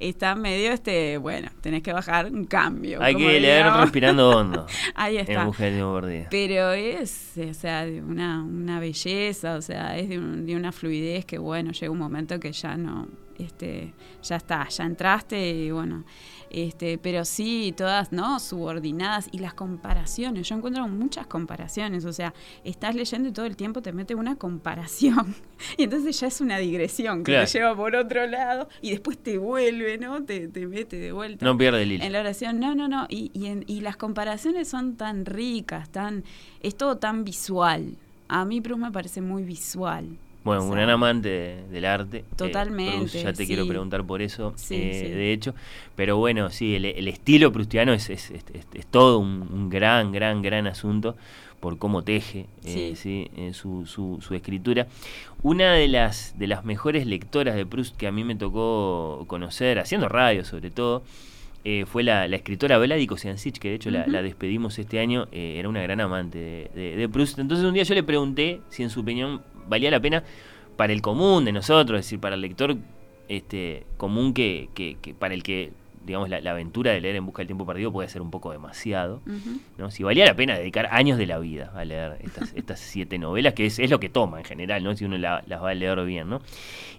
[0.00, 3.02] está medio, este, bueno, tenés que bajar un cambio.
[3.02, 4.66] Hay que leer respirando hondo.
[4.94, 5.32] Ahí está.
[5.32, 6.26] En Tiempo Perdido.
[6.30, 10.72] Pero es, o sea, de una, una belleza, o sea, es de, un- de una
[10.72, 13.08] fluidez que, bueno, llega un momento que ya no,
[13.38, 16.04] este, ya está, ya entraste y bueno,
[16.50, 18.38] este, pero sí, todas, ¿no?
[18.40, 23.56] Subordinadas y las comparaciones, yo encuentro muchas comparaciones, o sea, estás leyendo y todo el
[23.56, 25.34] tiempo te mete una comparación
[25.76, 27.46] y entonces ya es una digresión que Claro.
[27.46, 30.22] te lleva por otro lado y después te vuelve, ¿no?
[30.24, 31.44] Te, te mete de vuelta.
[31.44, 32.04] No pierde el hilo.
[32.04, 33.06] En la oración, no, no, no.
[33.08, 36.24] Y, y, en- y las comparaciones son tan ricas, tan
[36.62, 37.96] es todo tan visual.
[38.28, 40.16] A mí Proust me parece muy visual.
[40.46, 42.18] Bueno, O un gran amante de- del arte.
[42.18, 43.46] eh, Totalmente, Proust, ya te sí.
[43.48, 45.10] quiero preguntar por eso, Sí, eh, sí.
[45.10, 45.54] de hecho.
[45.96, 49.68] Pero bueno, sí, el, el estilo prustiano es, es, es- es- es todo un, un
[49.68, 51.16] gran, gran, gran asunto
[51.60, 53.28] por cómo teje eh, Sí.
[53.36, 54.86] eh, su, su, su escritura.
[55.42, 59.78] Una de las, de las mejores lectoras de Proust que a mí me tocó conocer,
[59.80, 61.02] haciendo radio sobre todo,
[61.64, 65.56] eh, fue la, la escritora Vladi Kosiancic, que de hecho la, despedimos este año, eh,
[65.58, 67.40] era una gran amante de, de- de Proust.
[67.40, 70.22] Entonces un día yo le pregunté si en su opinión valía la pena
[70.76, 72.76] para el común de nosotros, es decir, para el lector
[73.28, 75.72] este, común que, que- que- para el que
[76.04, 78.52] digamos, la, la aventura de leer En Busca del Tiempo Perdido puede ser un poco
[78.52, 79.20] demasiado.
[79.76, 79.90] ¿no?
[79.90, 83.54] Si valía la pena dedicar años de la vida a leer estas, estas siete novelas,
[83.54, 84.94] que es, es lo que toma en general, ¿no?
[84.94, 86.40] Si uno la- las va a leer bien, ¿no?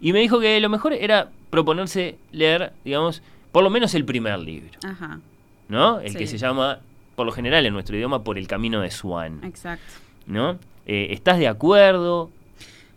[0.01, 4.37] Y me dijo que lo mejor era proponerse leer, digamos, por lo menos el primer
[4.39, 5.21] libro, Ajá,
[5.69, 6.01] ¿no?
[6.01, 6.17] El Sí.
[6.17, 6.79] que se llama,
[7.15, 9.85] por lo general en nuestro idioma, Por el Camino de Swan, exacto.
[10.25, 10.59] ¿no?
[10.85, 12.29] Eh, ¿Estás de acuerdo?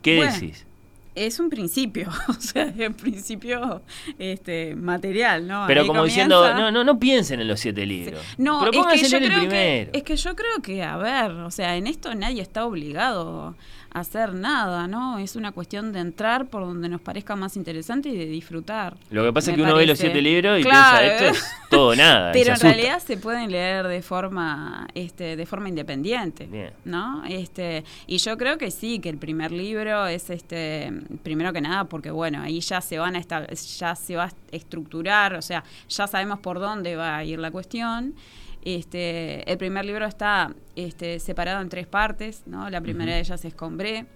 [0.03, 0.67] ¿Qué Bueno, decís?
[1.15, 3.83] Es un principio, o sea, es un principio
[4.19, 5.65] este, material, ¿no?
[5.67, 8.23] Pero Ahí como diciendo, no, no, no piensen en los siete libros.
[8.39, 11.51] No, es que, yo el creo que, es que yo creo que, a ver, o
[11.51, 13.57] sea, en esto nadie está obligado
[13.93, 15.19] hacer nada, ¿no?
[15.19, 18.97] Es una cuestión de entrar por donde nos parezca más interesante y de disfrutar.
[19.11, 20.99] Lo que pasa es que uno ve los siete libros y Claro.
[20.99, 22.31] piensa, esto es todo nada.
[22.33, 26.73] Pero en realidad se pueden leer de forma, este, de forma independiente, Bien.
[26.85, 27.25] ¿no?
[27.29, 31.85] Este, y yo creo que sí, que el primer libro es, este, primero que nada,
[31.85, 36.07] porque bueno, ahí ya se van a ya se va a estructurar, o sea, ya
[36.07, 38.15] sabemos por dónde va a ir la cuestión.
[38.63, 42.69] Este, el primer libro está este, separado en tres partes, ¿no?
[42.71, 44.07] La primera de ellas es Combré,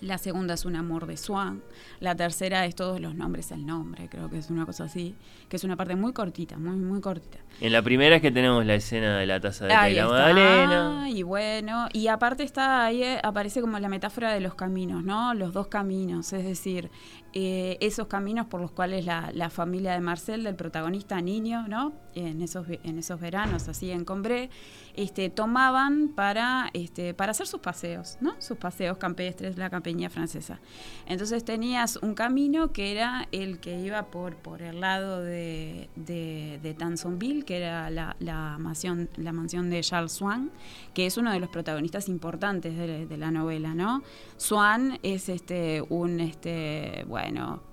[0.00, 1.60] la segunda es Un amor de Swan,
[2.00, 5.16] la tercera es Todos los nombres el nombre, creo que es una cosa así,
[5.48, 7.38] que es una parte muy cortita, muy muy cortita.
[7.60, 9.96] En la primera es que tenemos la escena de la taza de té Ahí y
[9.96, 11.10] la está, magdalena.
[11.10, 15.34] y bueno, y aparte está ahí eh, aparece como la metáfora de los caminos, ¿no?
[15.34, 16.90] Los dos caminos, es decir,
[17.34, 21.92] eh, esos caminos por los cuales la, familia de Marcel, del protagonista niño, ¿no?
[22.14, 24.50] En esos en esos veranos así en Combré,
[24.94, 28.34] este, tomaban para este, para hacer sus paseos, ¿no?
[28.40, 30.58] Sus paseos campestres, la campiña francesa.
[31.06, 36.74] Entonces tenías un camino que era el que iba por, por el lado de, de,
[36.78, 40.50] Tansonville, que era la, la mansión, la mansión de Charles Swan,
[40.94, 44.02] que es uno de los protagonistas importantes de, la novela, ¿no?
[44.36, 47.04] Swan es este un este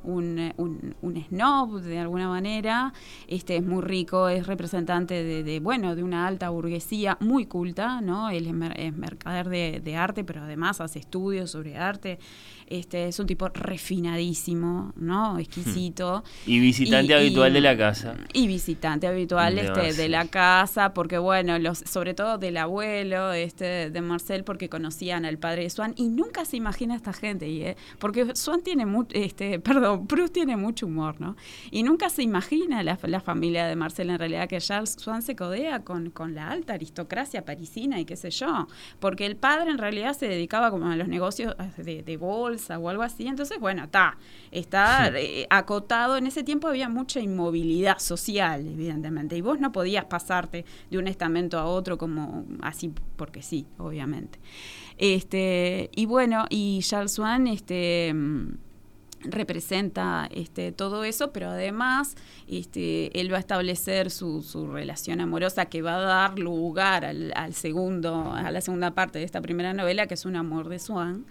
[0.03, 2.93] un, un, un snob de alguna manera,
[3.27, 8.01] este es muy rico, es representante de, de, bueno de una alta burguesía muy culta,
[8.01, 8.29] ¿no?
[8.29, 12.19] Él es, mer- es mercader de, de arte, pero además hace estudios sobre arte.
[12.67, 15.37] Este es un tipo refinadísimo, ¿no?
[15.39, 16.23] Exquisito.
[16.45, 18.15] Y visitante Y- habitual y- de la casa.
[18.33, 23.33] Y visitante habitual De este, de la casa, porque bueno, los, sobre todo del abuelo
[23.33, 27.47] este, de Marcel, porque conocían al padre de Swan, y nunca se imagina esta gente,
[27.49, 31.35] y, eh, porque Swan tiene mucho, este, perdón, Proust tiene mucho humor, ¿no?
[31.71, 35.35] Y nunca se imagina la, la familia de Marcel en realidad que Charles Swan se
[35.35, 38.67] codea con, con la alta aristocracia parisina y qué sé yo,
[38.99, 42.17] porque el padre en realidad se dedicaba como a los negocios de, de
[42.55, 44.17] bolsa o algo así, entonces bueno, está,
[44.51, 50.05] está eh, acotado, en ese tiempo había mucha inmovilidad social, evidentemente, y vos no podías
[50.05, 54.39] pasarte de un estamento a otro como así porque sí, obviamente.
[54.97, 58.13] Este, y bueno, y Charles Swan, este
[59.27, 62.15] representa este, todo eso, pero además
[62.47, 67.33] este, él va a establecer su, su relación amorosa que va a dar lugar al,
[67.35, 70.79] al segundo, a la segunda parte de esta primera novela, que es Un amor de
[70.79, 71.25] Swan,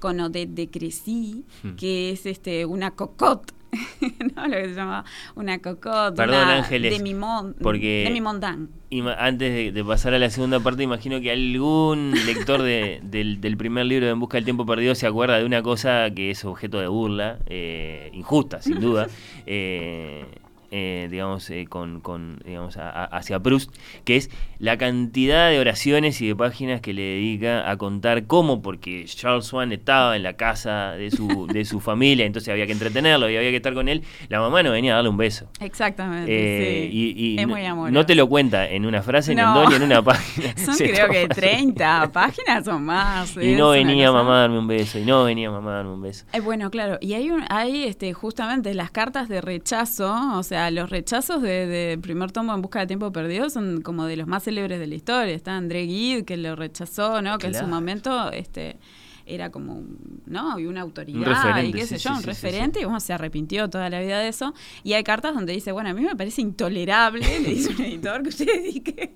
[0.00, 1.76] con Odette de Crecy, Hmm.
[1.76, 3.52] que es este, una cocotte.
[4.34, 4.48] ¿no?
[4.48, 5.04] Lo que se llama
[5.36, 8.66] una cocotte, Perdón, una Ángeles, demi-mon- porque- demi-mondagne.
[8.90, 13.40] Ima- antes de, de pasar a la segunda parte, imagino que algún lector de- del,
[13.40, 16.32] del primer libro de En Busca del Tiempo Perdido se acuerda de una cosa que
[16.32, 19.06] es objeto de burla, eh, injusta, sin duda,
[19.46, 20.24] eh,
[20.72, 23.72] eh, digamos, eh, con, con, digamos a- a- hacia Proust,
[24.04, 28.60] que es la cantidad de oraciones y de páginas que le dedica a contar cómo,
[28.60, 32.72] porque Charles Swan estaba en la casa de su, de su familia, entonces había que
[32.72, 35.48] entretenerlo y había que estar con él, la mamá no venía a darle un beso.
[35.60, 36.30] Exactamente.
[36.30, 37.14] Eh, sí.
[37.16, 37.94] y, y es no, muy amoroso.
[37.94, 40.54] no te lo cuenta en una frase, ni en dos, ni en una página.
[40.58, 41.40] Son Se creo que así.
[41.40, 43.38] 30 páginas o más.
[43.38, 46.02] Y no venía mamá a darme un beso, y no venía mamá a darme un
[46.02, 46.26] beso.
[46.34, 50.70] Eh, bueno, claro, y hay, un, hay este, justamente las cartas de rechazo, o sea,
[50.70, 54.26] los rechazos de, de primer tomo en busca de tiempo perdido son como de los
[54.26, 55.34] más célebres de la historia.
[55.34, 57.38] Está André Gide, que lo rechazó, ¿no?
[57.38, 58.78] Que en su momento este,
[59.24, 59.84] era como,
[60.26, 60.58] ¿no?
[60.58, 63.12] Y una autoridad, y qué sí, sé yo, sí, un sí, referente, y bueno, se
[63.12, 64.52] arrepintió toda la vida de eso.
[64.82, 68.24] Y hay cartas donde dice, bueno, a mí me parece intolerable, le dice un editor,
[68.24, 69.14] que usted dedique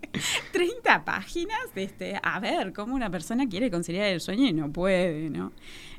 [0.52, 5.30] 30 páginas, este, a ver cómo una persona quiere conciliar el sueño y no puede,
[5.30, 5.52] ¿no?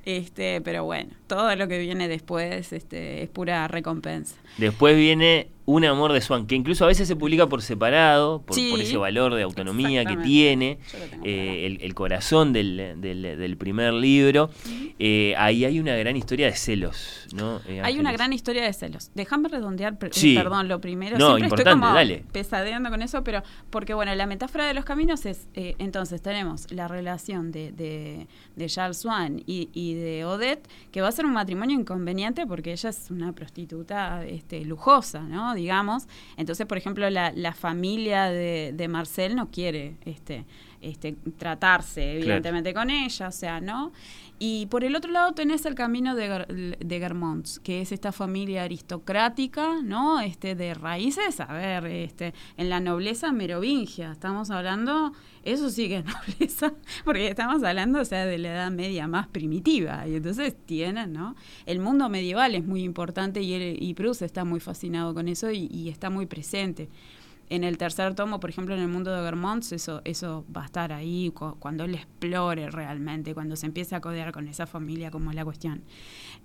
[0.06, 4.36] Este, pero bueno, todo lo que viene después este, es pura recompensa.
[4.58, 8.56] Después viene Un amor de Swan, que incluso a veces se publica por separado, por,
[8.56, 10.78] Sí, por ese valor de autonomía que tiene,
[11.24, 14.52] eh, el, el corazón del, del- del primer libro.
[15.00, 17.60] Eh, ahí hay una gran historia de celos, ¿no?
[17.68, 19.10] Eh, Hay una gran historia de celos.
[19.16, 20.36] Déjame redondear, eh, Sí.
[20.36, 21.18] perdón, lo primero.
[21.18, 22.24] No, Siempre estoy importante, como dale.
[22.32, 26.88] pesadeando con eso, pero porque, bueno, la metáfora de los caminos es, entonces tenemos la
[26.88, 31.34] relación de, de, de Charles Swan y, y de Odette, que va a ser un
[31.34, 35.55] matrimonio inconveniente porque ella es una prostituta este, lujosa, ¿no?
[35.56, 36.08] Digamos.
[36.38, 40.46] Entonces, por ejemplo, la, la familia de, de, Marcel no quiere este,
[40.82, 43.92] este, tratarse, evidentemente, con ella, o sea, ¿no?
[44.38, 48.64] Y por el otro lado tenés el camino de, de Germonts, que es esta familia
[48.64, 50.20] aristocrática, ¿no?
[50.20, 55.14] Este, de raíces, a ver, este, en la nobleza merovingia, estamos hablando,
[55.44, 56.06] eso sí que es
[56.40, 56.74] nobleza,
[57.06, 61.36] porque estamos hablando, o sea, de la edad media más primitiva, y entonces tienen, ¿no?
[61.66, 65.70] El mundo medieval es muy importante y, y Proust está muy fascinado con eso y,
[65.72, 66.90] y está muy presente
[67.50, 70.66] en el tercer tomo, por ejemplo, en el mundo de Vermont, eso, eso va a
[70.66, 75.30] estar ahí cuando él explore realmente, cuando se empiece a codear con esa familia, como
[75.30, 75.84] es la cuestión.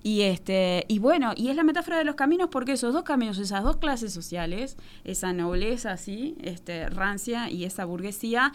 [0.02, 3.38] Y este, y bueno, y es la metáfora de los caminos, porque esos dos caminos,
[3.38, 8.52] esas dos clases sociales, esa nobleza así, este, rancia y esa burguesía,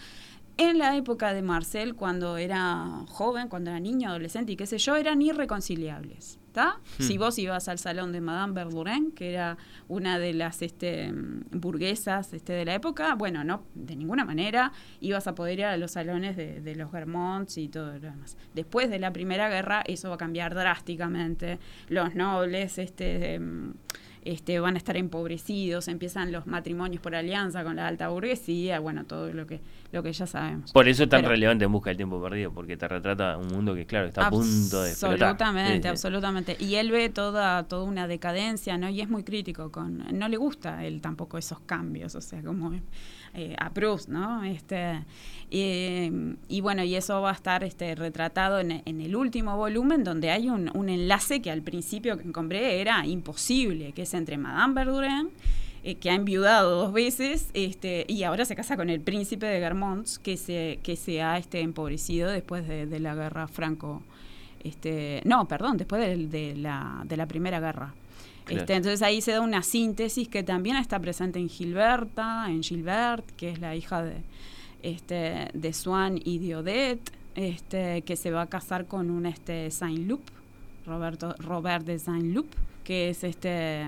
[0.57, 4.77] en la época de Marcel, cuando era joven, cuando era niño, adolescente y qué sé
[4.77, 6.39] yo, eran irreconciliables.
[6.99, 7.19] Si hmm.
[7.19, 11.11] vos ibas al salón de Madame Verdurin, que era una de las este,
[11.51, 15.77] burguesas este, de la época, bueno, no, de ninguna manera ibas a poder ir a
[15.77, 18.37] los salones de, los Germonts y todo lo demás.
[18.53, 21.59] Después de la Primera Guerra, eso va a cambiar drásticamente.
[21.89, 23.35] Los nobles, este...
[23.35, 23.73] Em,
[24.25, 29.05] este, van a estar empobrecidos, empiezan los matrimonios por alianza con la alta burguesía, bueno,
[29.05, 29.61] todo lo que
[29.95, 30.71] lo que ya sabemos.
[30.73, 33.73] Por eso es tan relevante en Busca del Tiempo Perdido, porque te retrata un mundo
[33.73, 36.57] que, claro, está a punto de Absolutamente, absolutamente.
[36.59, 38.89] Y él ve toda, toda una decadencia, ¿no?
[38.89, 40.05] Y es muy crítico con...
[40.11, 42.73] No le gusta él tampoco esos cambios, o sea, como
[43.35, 44.43] eh, a Proust, ¿no?
[44.43, 45.03] Este,
[45.49, 50.49] y bueno, y eso va a estar este, retratado en, el último volumen, donde hay
[50.49, 55.29] un, enlace que al principio que compré era imposible, que es entre Madame Verdurin
[55.83, 59.59] eh, que ha enviudado dos veces este, y ahora se casa con el príncipe de
[59.59, 64.01] Germont, que se, que se ha este, empobrecido después de, la guerra franco.
[64.63, 67.93] Este, no, perdón, después de, la, de la Primera Guerra.
[68.49, 73.25] Este, entonces ahí se da una síntesis que también está presente en Gilberta, en Gilbert,
[73.35, 74.17] que es la hija de,
[74.83, 79.71] este, de Swan y de Odette, este, que se va a casar con un este,
[79.71, 80.21] Saint-Loup,
[80.85, 82.47] Roberto, Robert de Saint-Loup,
[82.83, 83.87] que es este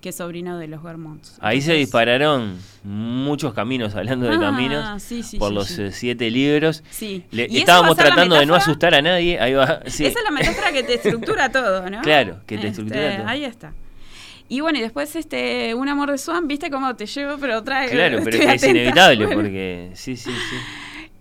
[0.00, 1.38] que es sobrino de los Vermonts.
[1.40, 5.04] Ahí se dispararon muchos caminos, hablando de ah, caminos,
[5.36, 6.84] por los eh, siete libros.
[7.32, 9.40] Estábamos tratando de no asustar a nadie.
[9.40, 9.80] Ahí va.
[9.84, 12.02] Esa es la metáfora que te estructura todo, ¿no?
[12.02, 13.28] Claro, que te estructura este, todo.
[13.28, 13.72] Ahí está.
[14.48, 17.88] Y bueno, y después este Un amor de Swan, viste cómo te llevo, pero trae.
[17.90, 19.90] Claro, pero es inevitable porque.
[19.94, 20.56] Sí, sí, sí.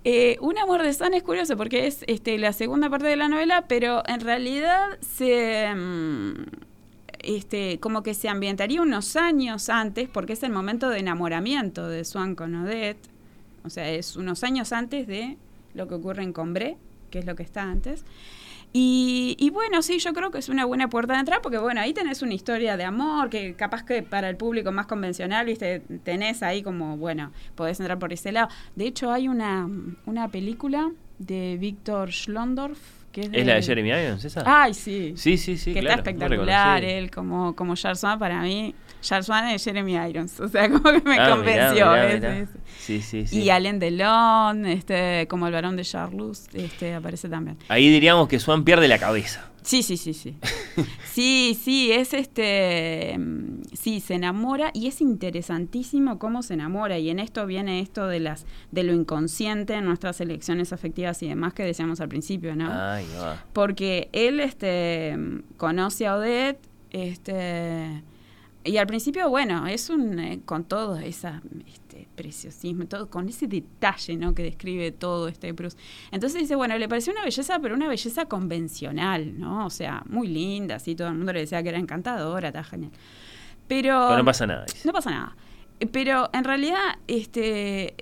[0.08, 3.28] Eh, un amor de Swan es curioso porque es este, la segunda parte de la
[3.28, 5.74] novela, pero en realidad se.
[5.74, 6.44] Mm,
[7.24, 12.06] este, como que se ambientaría unos años antes, porque es el momento de enamoramiento de
[12.06, 13.00] Swan con Odette,
[13.64, 15.38] o sea, es unos años antes de
[15.74, 16.78] lo que ocurre en Combré,
[17.10, 18.06] que es lo que está antes.
[18.78, 21.94] Y, bueno, sí, yo creo que es una buena puerta de entrada porque, bueno, ahí
[21.94, 26.44] tenés una historia de amor que capaz que para el público más convencional, viste, tenés
[26.44, 28.50] ahí como, bueno, podés entrar por ese lado.
[28.76, 29.70] De hecho, hay una,
[30.06, 32.78] una película de Víctor Schlondorf
[33.22, 34.44] es, la de Jeremy Irons, esa?
[34.46, 35.14] Ay, sí.
[35.16, 35.72] Sí, sí, sí.
[35.72, 37.76] Que está espectacular él, como, como
[38.20, 38.76] para mí.
[39.06, 40.40] Charles es Jeremy Irons.
[40.40, 42.48] O sea, como que me ah, convenció.
[42.80, 43.40] Sí, sí, sí.
[43.40, 47.58] Y Alain Delon, este, como el varón de Charles, este, aparece también.
[47.70, 49.52] Ahí diríamos que Swan pierde la cabeza.
[49.62, 50.38] Sí, sí, sí, sí.
[51.06, 53.18] sí, sí, es este.
[53.74, 56.98] Sí, se enamora y es interesantísimo cómo se enamora.
[56.98, 61.30] Y en esto viene esto de las de lo inconsciente en nuestras elecciones afectivas y
[61.30, 62.72] demás que decíamos al principio, ¿no?
[62.72, 63.44] Ay, va.
[63.54, 65.16] Porque él este,
[65.58, 66.60] conoce a Odette,
[66.92, 68.04] este
[68.66, 73.48] y al principio, bueno, es un, eh, con todo esa este, preciosismo, todo, con ese
[73.48, 74.34] detalle ¿no?
[74.34, 75.78] que describe todo este Proust.
[76.12, 79.68] Entonces dice, bueno, le pareció una belleza, pero una belleza convencional, ¿no?
[79.68, 82.92] O sea, muy linda, así todo el mundo le decía que era encantadora, está genial.
[83.68, 84.66] Pero, no pasa nada.
[84.84, 85.36] No pasa nada.
[85.92, 87.94] Pero en realidad, este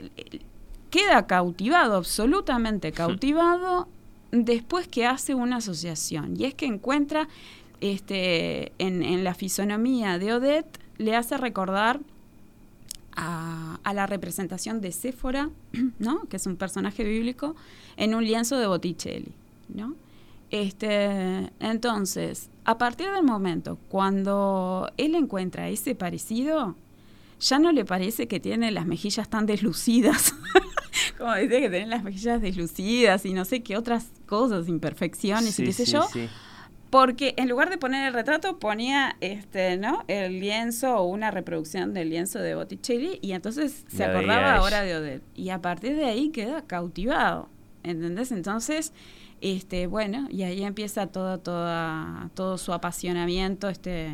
[0.89, 3.89] queda cautivado, absolutamente cautivado,
[4.31, 6.35] después que hace una asociación.
[6.39, 7.27] Y es que encuentra
[7.83, 11.99] este, en, la fisonomía de Odette le hace recordar
[13.13, 15.49] a, la representación de Séfora,
[15.99, 16.23] ¿no?
[16.29, 17.57] que es un personaje bíblico,
[17.97, 19.33] en un lienzo de Botticelli.
[19.67, 19.95] ¿no?
[20.49, 26.77] Este, entonces, a partir del momento cuando él encuentra ese parecido,
[27.41, 30.33] ya no le parece que tiene las mejillas tan deslucidas,
[31.17, 35.65] como dice que tiene las mejillas deslucidas y no sé qué otras cosas, imperfecciones y
[35.65, 36.07] qué sé yo
[36.93, 40.03] porque en lugar de poner el retrato ponía este, ¿no?
[40.07, 44.95] el lienzo o una reproducción del lienzo de Botticelli y entonces se acordaba ahora de
[44.97, 47.49] Odette y a partir de ahí queda cautivado,
[47.81, 48.31] ¿entendés?
[48.31, 48.93] Entonces,
[49.41, 54.11] este, bueno, y ahí empieza todo, toda, todo su apasionamiento este,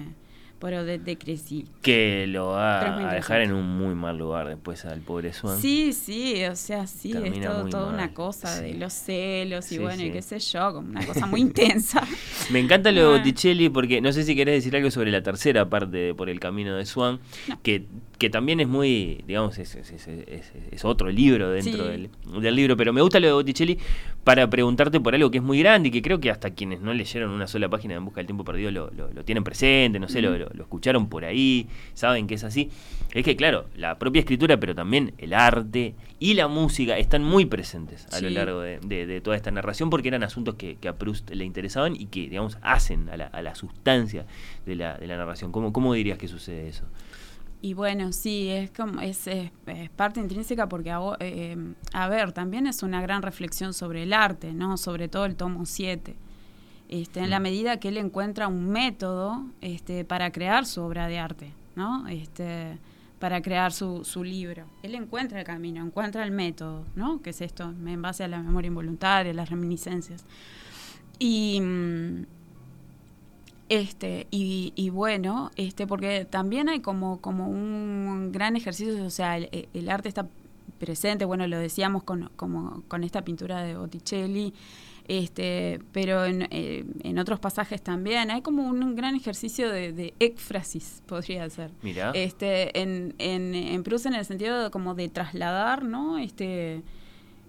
[0.59, 1.65] pero de, de Crecy.
[1.81, 5.59] Que lo va es a dejar en un muy mal lugar después al pobre Swan.
[5.59, 8.93] Sí, sí, o sea, sí, es Termina todo, muy toda mal, una cosa de los
[8.93, 10.07] celos y Sí, bueno, sí.
[10.07, 12.05] y qué sé yo, como una cosa muy intensa.
[12.51, 13.17] Me encanta lo de.
[13.17, 16.39] Botticelli porque no sé si querés decir algo sobre la tercera parte de Por el
[16.39, 17.19] Camino de Swan,
[17.63, 17.85] que,
[18.19, 21.89] que también es muy, digamos, es, es- es- es- es otro libro dentro Sí.
[21.89, 22.09] del,
[22.41, 23.79] del libro, pero me gusta lo de Botticelli
[24.25, 26.93] para preguntarte por algo que es muy grande y que creo que hasta quienes no
[26.93, 29.99] leyeron una sola página de En Busca del Tiempo Perdido lo, lo- lo tienen presente,
[29.99, 32.69] no sé, lo, lo- lo escucharon por ahí, saben que es así.
[33.13, 37.45] Es que, claro, la propia escritura, pero también el arte y la música están muy
[37.45, 40.89] presentes a lo largo de, de- de toda esta narración porque eran asuntos que, que
[40.89, 44.25] a Proust le interesaban y que, digamos, hacen a la, a la sustancia
[44.65, 45.53] de la, de la narración.
[45.53, 46.83] ¿Cómo, ¿Cómo dirías que sucede eso?
[47.61, 51.57] Y bueno, sí, es como es, es- es parte intrínseca porque, a, vo- eh,
[51.93, 54.77] a ver, también es una gran reflexión sobre el arte, ¿no?
[54.77, 56.15] Sobre todo el tomo 7.
[56.87, 57.43] Este, en la Mm.
[57.43, 62.07] medida que él encuentra un método este, para crear su obra de arte, ¿no?
[62.07, 62.77] Este,
[63.19, 64.65] para crear su, su libro.
[64.81, 67.21] Él encuentra el camino, encuentra el método, ¿no?
[67.21, 70.23] Que es esto, en base a la memoria involuntaria, las reminiscencias.
[71.19, 72.25] Y, mm,
[73.69, 79.37] este, y, y bueno, este, porque también hay como, como un gran ejercicio, o sea,
[79.37, 80.27] el, el arte está
[80.79, 84.53] presente, bueno, lo decíamos con, como, con esta pintura de Botticelli,
[85.07, 90.13] este, pero en, eh, en otros pasajes también hay como un gran ejercicio de, de
[90.19, 91.71] éfrasis, podría ser.
[91.81, 96.17] Mira, Este, en, en, en Proust en el sentido de como de trasladar, ¿no?
[96.19, 96.83] Este,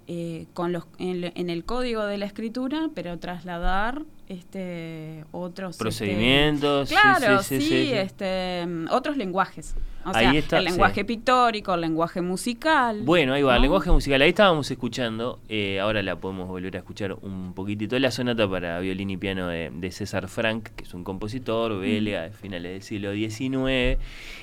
[0.07, 5.83] eh, con los, en, en el código de la escritura, pero trasladar este otros este,
[5.83, 6.89] procedimientos.
[6.89, 7.93] sí, claro, sí, sí, sí, sí, sí.
[7.93, 9.75] este mm, otros lenguajes.
[10.05, 13.03] O Ahí sea, está, el lenguaje pictórico, el lenguaje musical.
[13.03, 14.23] Bueno, ahí va, el lenguaje musical.
[14.23, 18.79] Ahí estábamos escuchando, eh, ahora la podemos volver a escuchar un poquitito, la sonata para
[18.79, 22.83] violín y piano de, de César Frank, que es un compositor belga de finales del
[22.83, 24.01] siglo XIX.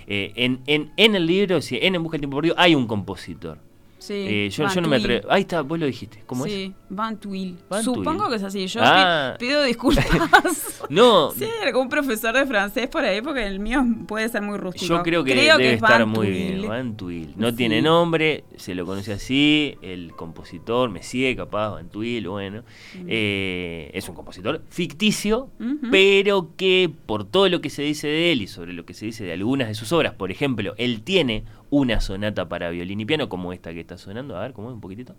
[0.10, 2.86] Eh, en, en, en el libro, sí, en En Busca del Tiempo Perdido, hay un
[2.86, 3.58] compositor.
[4.08, 5.28] Sí, Eh, yo, no me atrevo.
[5.30, 6.24] Ahí está, vos lo dijiste.
[6.26, 6.52] ¿Cómo es?
[6.54, 7.58] sí, Van Tuyl.
[7.70, 8.30] Van Supongo Tuyl.
[8.30, 8.68] que es así.
[8.68, 9.36] Yo Ah.
[9.38, 10.06] pi- pido disculpas.
[10.90, 14.86] No, Sí, algún profesor de francés por ahí, porque el mío puede ser muy rústico.
[14.86, 16.66] Yo creo que debe es estar Van muy bien.
[16.68, 17.34] Van Tuyl.
[17.36, 17.58] No Sí.
[17.58, 22.64] tiene nombre, se lo conoce así, el compositor, Messier, capaz, Van Tuyl, bueno.
[23.08, 25.50] Eh, es un compositor ficticio,
[25.92, 29.06] pero que por todo lo que se dice de él y sobre lo que se
[29.06, 33.06] dice de algunas de sus obras, por ejemplo, él tiene una sonata para violín y
[33.06, 34.38] piano, como esta que está sonando.
[34.38, 35.16] A ver, ¿cómo es un poquitito?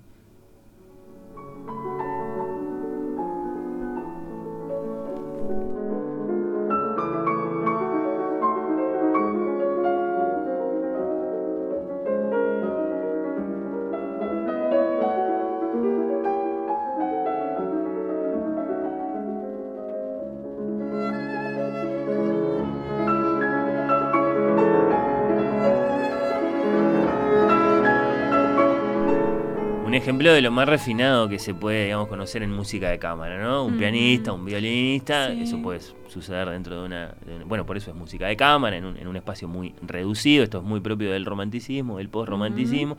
[30.08, 33.64] Ejemplo de lo más refinado que se puede, digamos, conocer en música de cámara, ¿no?
[33.64, 35.42] Un pianista, un violinista, Sí.
[35.42, 38.78] eso puede suceder dentro de una, de una- Bueno, por eso es música de cámara,
[38.78, 42.96] en un, en un espacio muy reducido, esto es muy propio del romanticismo, del post-romanticismo.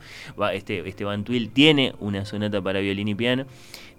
[0.52, 3.44] Este, este Van Tuyl tiene una sonata para violín y piano,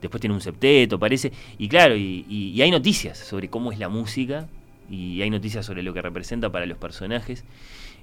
[0.02, 3.78] después tiene un septeto, parece, y claro, y, y- y hay noticias sobre cómo es
[3.80, 4.48] la música,
[4.90, 7.44] y hay noticias sobre lo que representa para los personajes.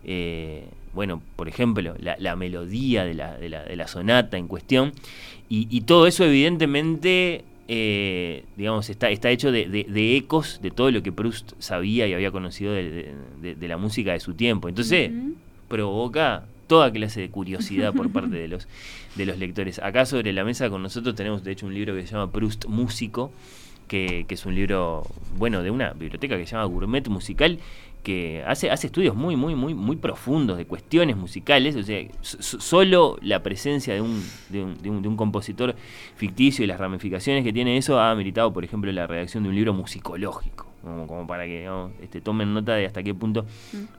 [0.04, 4.48] Eh, bueno, por ejemplo, la, la melodía de la, de la- de la sonata en
[4.48, 4.92] cuestión,
[5.48, 10.90] y, y todo eso evidentemente, eh, digamos, está, está hecho de, de- ecos de todo
[10.90, 13.12] lo que Proust sabía y había conocido de,
[13.68, 14.68] la música de su tiempo.
[14.68, 15.10] Entonces,
[15.68, 18.66] provoca toda clase de curiosidad por parte de los,
[19.16, 19.78] de los lectores.
[19.78, 22.66] Acá sobre la mesa con nosotros tenemos de hecho un libro que se llama Proust
[22.66, 23.30] Músico,
[23.86, 25.06] que, que es un libro,
[25.38, 27.58] bueno, de una biblioteca que se llama Gourmet Musical,
[28.02, 31.76] que hace, hace estudios muy, muy, muy, muy profundos de cuestiones musicales.
[31.76, 35.16] O sea, so- so- solo la presencia de un, de, un, de un- de un
[35.16, 35.74] compositor
[36.16, 39.54] ficticio y las ramificaciones que tiene eso ha ameritado, por ejemplo, la redacción de un
[39.54, 40.66] libro musicológico.
[40.82, 41.68] Como, como para que
[42.00, 43.44] este, tomen nota de hasta qué punto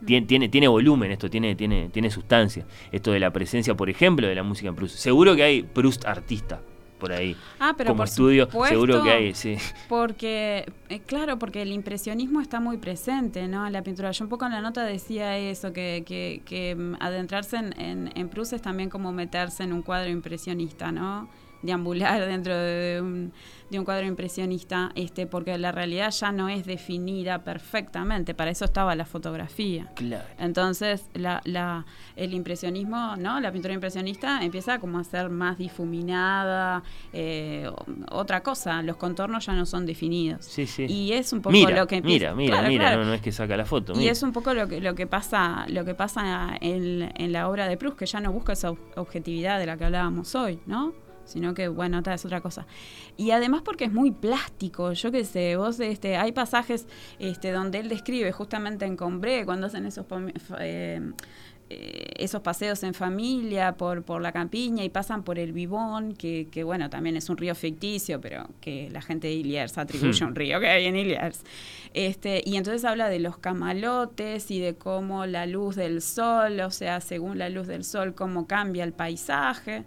[0.05, 2.65] tiene, tiene, tiene volumen esto, tiene, tiene, tiene sustancia.
[2.91, 4.95] Esto de la presencia, por ejemplo, de la música en Proust.
[4.95, 6.61] Seguro que hay Proust artista
[6.99, 7.35] por ahí.
[7.59, 9.55] Ah, pero como por estudio, supuesto, seguro que hay, sí.
[9.87, 13.65] Porque, eh, claro, porque el impresionismo está muy presente, ¿no?
[13.65, 14.11] En la pintura.
[14.11, 18.11] Yo un poco en la nota decía eso, que, que, que mm, adentrarse en, en,
[18.15, 21.29] en Proust es también como meterse en un cuadro impresionista, ¿no?
[21.61, 23.33] Deambular dentro de un,
[23.69, 28.65] de un cuadro impresionista, este, porque la realidad ya no es definida perfectamente, para eso
[28.65, 29.91] estaba la fotografía.
[29.95, 30.25] Claro.
[30.39, 31.85] Entonces, la, la,
[32.15, 33.39] el impresionismo, ¿no?
[33.39, 36.83] La pintura impresionista empieza como a ser más difuminada,
[37.13, 37.69] eh,
[38.11, 40.45] otra cosa, los contornos ya no son definidos.
[40.45, 40.85] Sí, sí.
[40.87, 42.33] Y es un poco mira, lo que empieza.
[42.33, 43.01] Mira, mira, Claro, mira, claro.
[43.01, 43.99] No, no es que saca la foto.
[43.99, 47.49] Y es un poco lo que, lo que pasa, lo que pasa en, en la
[47.49, 50.59] obra de Proust, que ya no busca esa ob- objetividad de la que hablábamos hoy,
[50.65, 50.93] ¿no?
[51.29, 52.65] Sino que, bueno, tal es otra cosa.
[53.17, 56.87] Y además porque es muy plástico, yo qué sé, vos, este, hay pasajes
[57.19, 60.05] este, donde él describe justamente en Combré, cuando hacen esos,
[60.59, 61.01] eh,
[61.71, 66.47] eh, esos paseos en familia por, por la campiña y pasan por el Vivón, que,
[66.51, 70.27] que bueno, también es un río ficticio, pero que la gente de Iliers atribuye a
[70.27, 71.43] un río que hay en Iliers.
[71.93, 76.71] Este, y entonces habla de los camalotes y de cómo la luz del sol, o
[76.71, 79.83] sea, según la luz del sol, cómo cambia el paisaje.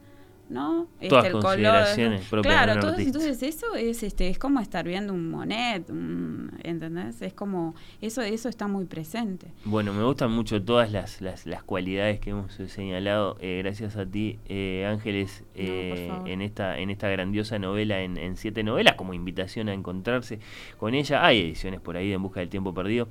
[0.52, 0.86] ¿No?
[1.08, 5.12] Todas el consideraciones propias de Claro, todo- entonces eso es este es como estar viendo
[5.12, 7.22] un Monet, un- ¿entendés?
[7.22, 9.46] Es como eso eso está muy presente.
[9.64, 14.04] Bueno, me gustan mucho todas las, las, las cualidades que hemos señalado, eh, gracias a
[14.06, 19.14] ti, eh, Ángeles, eh, en esta en esta grandiosa novela en, en siete novelas, como
[19.14, 20.38] invitación a encontrarse
[20.78, 21.24] con ella.
[21.24, 23.08] Hay ediciones por ahí de En Busca del Tiempo Perdido.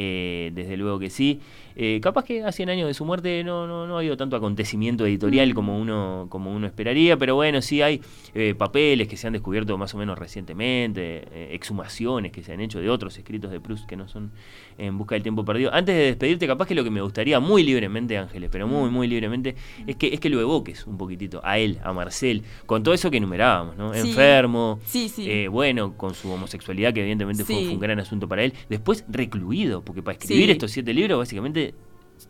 [0.00, 1.40] Eh, desde luego que sí.
[1.74, 4.36] Eh, capaz que a 100 años de su muerte no, no, no ha habido tanto
[4.36, 8.00] acontecimiento editorial como uno, como uno esperaría, pero bueno, sí hay
[8.34, 12.80] eh, papeles que se han descubierto más o menos recientemente, exhumaciones que se han hecho
[12.80, 14.30] de otros escritos de Proust que no son
[14.76, 15.72] en busca del tiempo perdido.
[15.74, 19.08] Antes de despedirte, capaz que lo que me gustaría muy libremente, Ángeles, pero muy, muy
[19.08, 22.94] libremente, es que, es que lo evoques un poquitito a él, a Marcel, con todo
[22.94, 23.94] eso que enumerábamos, ¿no?
[23.94, 24.10] Sí.
[24.10, 25.48] Enfermo, Sí, sí.
[25.48, 28.52] bueno, con su homosexualidad, que evidentemente fue, fue un gran asunto para él.
[28.68, 30.50] Después recluido, porque para escribir Sí.
[30.52, 31.74] estos siete libros, básicamente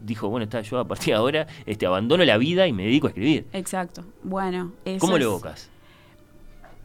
[0.01, 3.09] dijo, bueno, está, yo a partir de ahora este, abandono la vida y me dedico
[3.09, 3.47] a escribir.
[3.53, 4.05] Exacto.
[4.23, 5.69] Bueno, eso ¿Cómo lo evocas?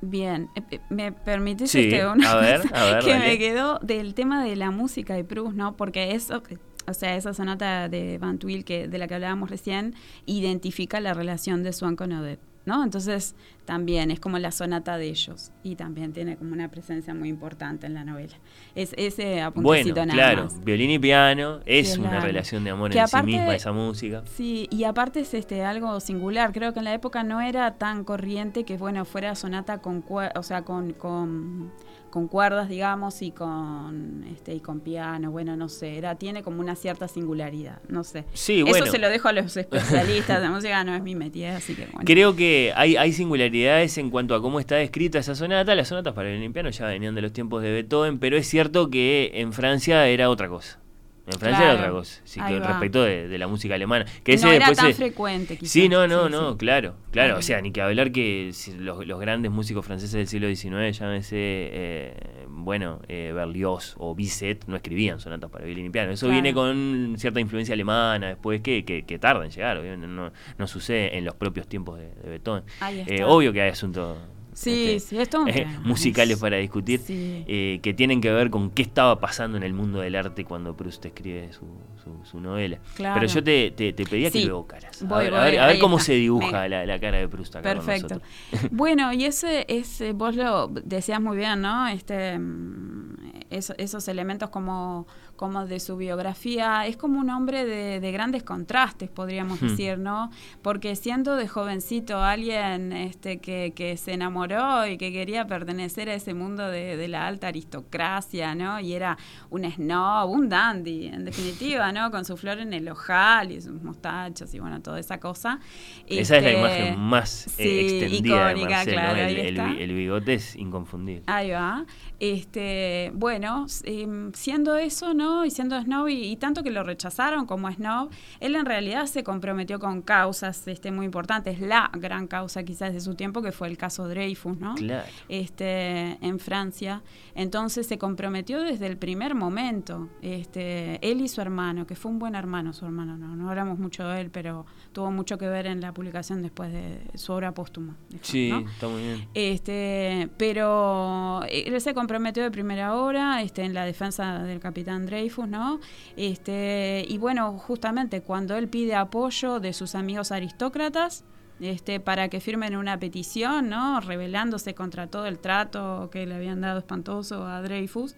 [0.02, 3.28] Bien, Eh, eh, ¿me permitís Sí, este, una a ver, cosa a ver, que dale.
[3.28, 5.78] me quedó del tema de la música de Proust, ¿no?
[5.78, 6.44] Porque eso,
[6.88, 9.94] o sea, esa sonata de Van Tuyl que de la que hablábamos recién
[10.26, 12.84] identifica la relación de Swan con Odette, ¿no?
[12.84, 13.36] Entonces,
[13.66, 17.88] también es como la sonata de ellos y también tiene como una presencia muy importante
[17.88, 18.34] en la novela.
[18.76, 20.64] Es ese Bueno, apuntecito nada claro, más.
[20.64, 24.24] violín y piano es una relación de amor Que en sí misma esa música.
[24.26, 26.52] Sí, y aparte es este algo singular.
[26.52, 30.04] Creo que en la época no era tan corriente que bueno fuera sonata con
[30.36, 31.72] o sea con, con,
[32.14, 35.32] con cuerdas, digamos, y con este y con piano.
[35.32, 37.82] Bueno, no sé, era tiene como una cierta singularidad.
[37.88, 38.26] No sé.
[38.34, 38.86] Sí, Eso bueno.
[38.86, 42.06] se lo dejo a los especialistas de música, no es mi metida, así que bueno.
[42.06, 45.74] Creo que hay, hay singularidades en cuanto a cómo está escrita esa sonata.
[45.74, 48.92] Las sonatas para el piano ya venían de los tiempos de Beethoven, pero es cierto
[48.92, 50.83] que en Francia era otra cosa.
[51.26, 54.04] En Francia era Claro, otra cosa, sí, que respecto de, de la música alemana.
[54.26, 55.72] Que no ese era después tan se- frecuente, quizás.
[55.72, 56.58] Sí, no, no, Sí, no, sí.
[56.58, 57.38] claro, claro.
[57.38, 61.38] O sea, ni que hablar que los, los grandes músicos franceses del siglo XIX, llámese,
[61.38, 66.12] eh, bueno, eh, Berlioz o Bizet, no escribían sonatas para violín y piano.
[66.12, 66.42] Eso Claro.
[66.42, 69.78] viene con cierta influencia alemana después que, que, que tarda en llegar.
[69.78, 72.64] obviamente No, no sucede en los propios tiempos de, de Beethoven.
[73.08, 74.18] Eh, obvio que hay asuntos
[74.54, 77.44] Sí, este, sí, es todo un eh, musicales Es- para discutir Sí.
[77.48, 80.76] eh, que tienen que ver con qué estaba pasando en el mundo del arte cuando
[80.76, 81.66] Proust escribe su,
[82.04, 82.80] su, su novela.
[82.96, 83.20] Claro.
[83.20, 85.02] Pero yo te, te, te pedía que lo evocaras.
[85.02, 86.08] A Voy, ver, a ver, a ver cómo está.
[86.08, 88.16] se dibuja la, la cara de Proust acá con Perfecto.
[88.16, 88.70] nosotros.
[88.72, 91.88] bueno, y ese, ese, vos lo decías muy bien, ¿no?
[91.88, 93.16] Este, mm,
[93.50, 95.08] eso- esos elementos como,
[95.44, 99.68] como de su biografía, es como un hombre de, de grandes contrastes, podríamos Hmm.
[99.68, 100.30] decir, ¿no?
[100.62, 106.14] Porque siendo de jovencito alguien este, que, que se enamoró y que quería pertenecer a
[106.14, 108.80] ese mundo de, de la alta aristocracia, ¿no?
[108.80, 109.18] Y era
[109.50, 112.10] un snob, un dandy, en definitiva, ¿no?
[112.10, 115.60] Con su flor en el ojal y sus mostachos y bueno, toda esa cosa.
[116.08, 119.02] Esa es la Este, imagen más eh, sí, extendida de icónica, Marcel, ¿no?
[119.02, 121.24] claro, el, el bigote es inconfundible.
[121.28, 121.86] Ahí va.
[122.20, 125.46] Este, bueno, em, siendo eso, ¿no?
[125.46, 128.10] Y siendo snob, y, y tanto que lo rechazaron como snob,
[128.40, 131.60] él en realidad se comprometió con causas este, muy importantes.
[131.60, 134.76] La gran causa quizás de su tiempo, que fue el caso Dreyfus, ¿no?
[134.76, 135.08] Claro.
[135.28, 137.02] este, en Francia.
[137.36, 140.10] Entonces se comprometió desde el primer momento.
[140.22, 143.80] Este, él y su hermano, que fue un buen hermano, su hermano, no, no hablamos
[143.80, 147.54] mucho de él, pero tuvo mucho que ver en la publicación después de su obra
[147.54, 147.96] póstuma.
[148.22, 148.60] Sí, ¿no?
[148.60, 149.28] está muy bien.
[149.34, 155.48] Este, pero él se comprometió de primera hora este, en la defensa del capitán Dreyfus,
[155.48, 155.80] ¿no?
[156.18, 161.24] Este, y bueno, justamente cuando él pide apoyo de sus amigos aristócratas,
[161.60, 164.02] este, para que firmen una petición, ¿no?
[164.02, 168.16] Rebelándose contra todo el trato que le habían dado espantoso a Dreyfus.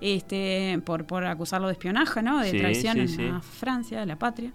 [0.00, 2.40] Este, por, por acusarlo de espionaje, ¿no?
[2.40, 3.40] De Sí, traición sí, en a.
[3.42, 4.52] Francia, de la patria.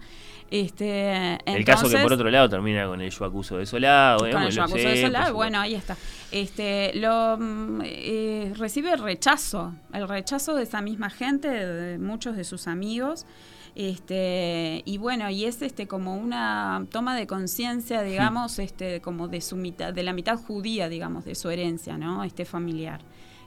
[0.50, 4.16] Este, el caso que entonces- por otro lado termina con el yo acuso de Solá.
[4.18, 5.96] con el yo acuso de Solá, bueno, ahí está.
[6.30, 12.36] Este, lo mm, eh, recibe el rechazo, el rechazo de esa misma gente, de muchos
[12.36, 13.26] de sus amigos.
[13.74, 19.40] Este, y bueno, y es este como una toma de conciencia, digamos, este, como de
[19.40, 22.22] su mitad, de la mitad judía, digamos, de su herencia, ¿no?
[22.22, 23.00] Este familiar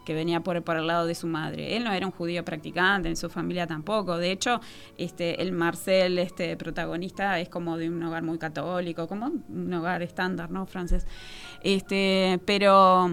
[0.08, 1.76] que venía por, el lado de su madre.
[1.76, 4.18] Él no era un judío practicante, en su familia tampoco.
[4.18, 4.62] De hecho,
[4.98, 10.02] este, el Marcel, este protagonista, es como de un hogar muy católico, como un hogar
[10.04, 10.66] estándar, ¿no?
[10.66, 11.06] Francés.
[11.62, 13.10] Este, pero,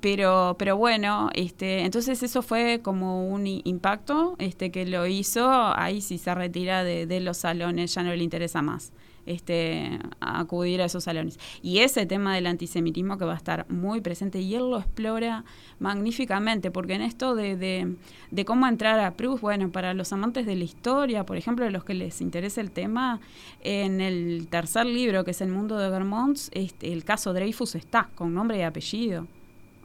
[0.00, 5.48] pero, pero bueno, este, entonces eso fue como un impacto, este, que lo hizo.
[5.48, 8.92] Ahí sí se retira de, de los salones, ya no le interesa más
[9.28, 11.38] este, acudir a esos salones.
[11.62, 15.44] Y ese tema del antisemitismo que va a estar muy presente y él lo explora
[15.78, 17.96] magníficamente, porque en esto de, de,
[18.30, 21.84] de cómo entrar a Proust, bueno, para los amantes de la historia, por ejemplo, los
[21.84, 23.20] que les interesa el tema,
[23.60, 28.08] en el tercer libro, que es El mundo de Vermont, este, el caso Dreyfus está
[28.14, 29.26] con nombre y apellido.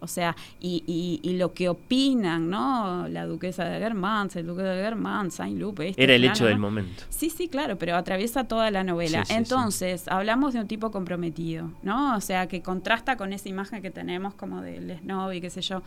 [0.03, 3.07] O sea, y, y, y lo que opinan, ¿no?
[3.07, 6.61] La duquesa de Guermantes, el duque de Guermantes, Saint-Loup, este, Era el hecho del ¿no?
[6.61, 7.03] momento.
[7.09, 9.19] Sí, sí, claro, pero atraviesa toda la novela.
[9.19, 9.37] Sí, sí, sí.
[9.37, 12.15] Entonces, hablamos de un tipo comprometido, ¿no?
[12.15, 15.61] O sea, que contrasta con esa imagen que tenemos como del snob y qué sé
[15.61, 15.81] yo.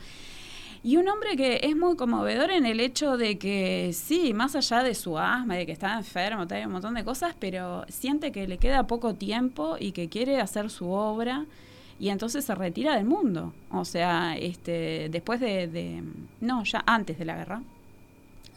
[0.83, 4.85] Y un hombre que es muy conmovedor en el hecho de que, sí, más allá
[4.85, 8.47] de su asma, de que está enfermo, hay un montón de cosas, pero siente que
[8.47, 11.45] le queda poco tiempo y que quiere hacer su obra
[11.99, 13.53] y entonces se retira del mundo.
[13.71, 16.03] O sea, este, después de, de-
[16.41, 17.63] no, ya antes de la guerra,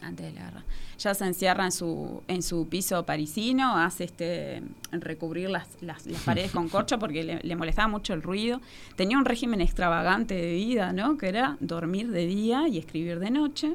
[0.02, 0.64] antes de la guerra,
[0.98, 4.62] ya se encierra en su, en su piso parisino, hace este
[4.92, 8.60] recubrir las, las, las paredes con corcho porque le, le molestaba mucho el ruido.
[8.96, 11.16] Tenía un régimen extravagante de vida, ¿no?
[11.18, 13.74] Que era dormir de día y escribir de noche.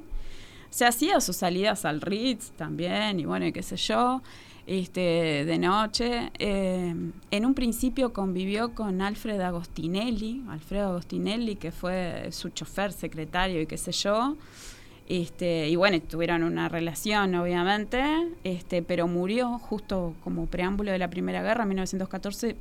[0.71, 4.21] Se hacía sus salidas al Ritz también, y bueno, y qué sé yo,
[4.67, 6.31] este, de noche.
[6.39, 6.93] Eh,
[7.31, 13.67] en un principio convivió con Alfred Agostinelli, Alfredo Agostinelli, que fue su chofer, secretario y
[13.67, 14.35] qué sé yo.
[15.07, 18.01] Este, y bueno, tuvieron una relación, obviamente,
[18.43, 22.55] este, pero murió justo como preámbulo de la Primera Guerra, en 1914,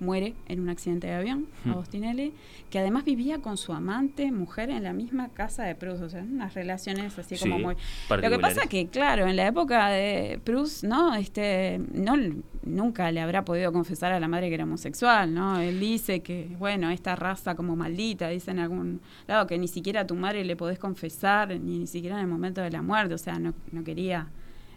[0.00, 1.72] muere en un accidente de avión, Hmm.
[1.72, 2.32] Agostinelli,
[2.70, 6.22] que además vivía con su amante, mujer, en la misma casa de Proust, o sea,
[6.22, 7.76] unas relaciones así como muy...
[8.08, 11.14] Lo que pasa que, claro, en la época de Proust, ¿no?
[11.14, 12.14] Este, no,
[12.62, 15.60] nunca le habrá podido confesar a la madre que era homosexual, ¿no?
[15.60, 20.02] Él dice que, bueno, esta raza como maldita, dice en algún lado, que ni siquiera
[20.02, 23.14] a tu madre le podés confesar, ni, ni siquiera en el momento de la muerte,
[23.14, 24.28] o sea, no, no quería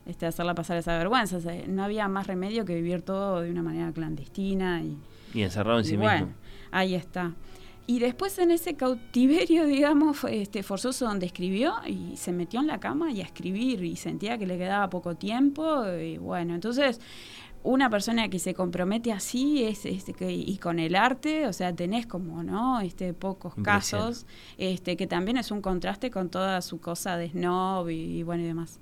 [0.06, 3.52] este, hacerla pasar esa vergüenza, o sea, no había más remedio que vivir todo de
[3.52, 4.98] una manera clandestina y,
[5.34, 6.42] Y encerrado en sí bueno, mismo.
[6.72, 7.34] ahí está.
[7.86, 12.80] Y después en ese cautiverio, digamos, este, forzoso donde escribió y se metió en la
[12.80, 17.00] cama y a escribir y sentía que le quedaba poco tiempo y bueno, entonces
[17.64, 21.74] una persona que se compromete así es, este, que, y con el arte, o sea,
[21.74, 22.82] tenés como, ¿no?
[22.82, 24.26] Este, pocos casos,
[24.58, 28.44] este, que también es un contraste con toda su cosa de snob y, y bueno
[28.44, 28.82] y demás.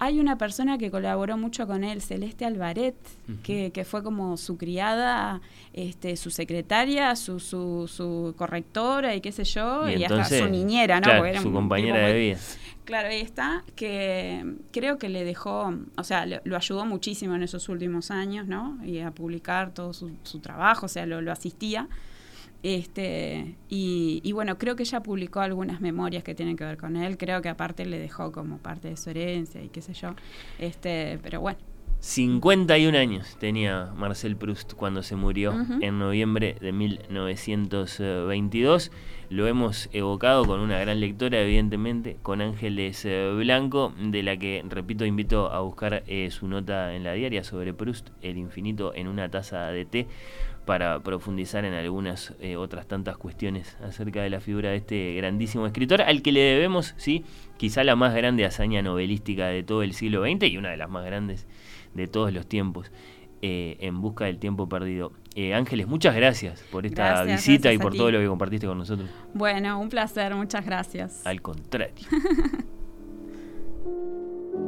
[0.00, 2.94] Hay una persona que colaboró mucho con él, Celeste Alvaret,
[3.28, 3.38] Ujú.
[3.42, 5.40] que, que fue como su criada,
[5.72, 11.00] este, su secretaria, su, su, su correctora y qué sé yo, y, hasta su niñera,
[11.00, 11.04] ¿no?
[11.04, 12.38] claro, Porque era su compañera de muy- vida.
[12.84, 17.42] Claro, ahí está, que creo que le dejó, o sea, lo, lo ayudó muchísimo en
[17.42, 18.78] esos últimos años, ¿no?
[18.82, 21.86] Y a publicar todo su, su trabajo, o sea, lo, lo asistía.
[22.62, 26.96] Este, y, y bueno, creo que ella publicó algunas memorias que tienen que ver con
[26.96, 27.16] él.
[27.16, 30.14] Creo que aparte le dejó como parte de su herencia y qué sé yo.
[30.58, 31.58] Este, pero bueno.
[32.00, 38.92] 51 años tenía Marcel Proust cuando se murió en noviembre de 1922.
[39.30, 44.64] Lo hemos evocado con una gran lectora, evidentemente, con Ángeles eh, Blanco, de la que,
[44.66, 49.08] repito, invito a buscar eh, su nota en la diaria sobre Proust, El infinito en
[49.08, 50.06] una taza de té,
[50.68, 55.66] para profundizar en algunas eh, otras tantas cuestiones acerca de la figura de este grandísimo
[55.66, 57.24] escritor, al que le debemos, sí,
[57.56, 60.90] quizá la más grande hazaña novelística de todo el siglo XX y una de las
[60.90, 61.46] más grandes
[61.94, 62.92] de todos los tiempos,
[63.40, 65.12] eh, en busca del tiempo perdido.
[65.34, 68.66] Eh, Ángeles, muchas gracias por esta Gracias, visita y gracias por todo lo que compartiste
[68.66, 69.08] con nosotros.
[69.32, 71.26] Bueno, un placer, muchas gracias.
[71.26, 72.06] Al contrario.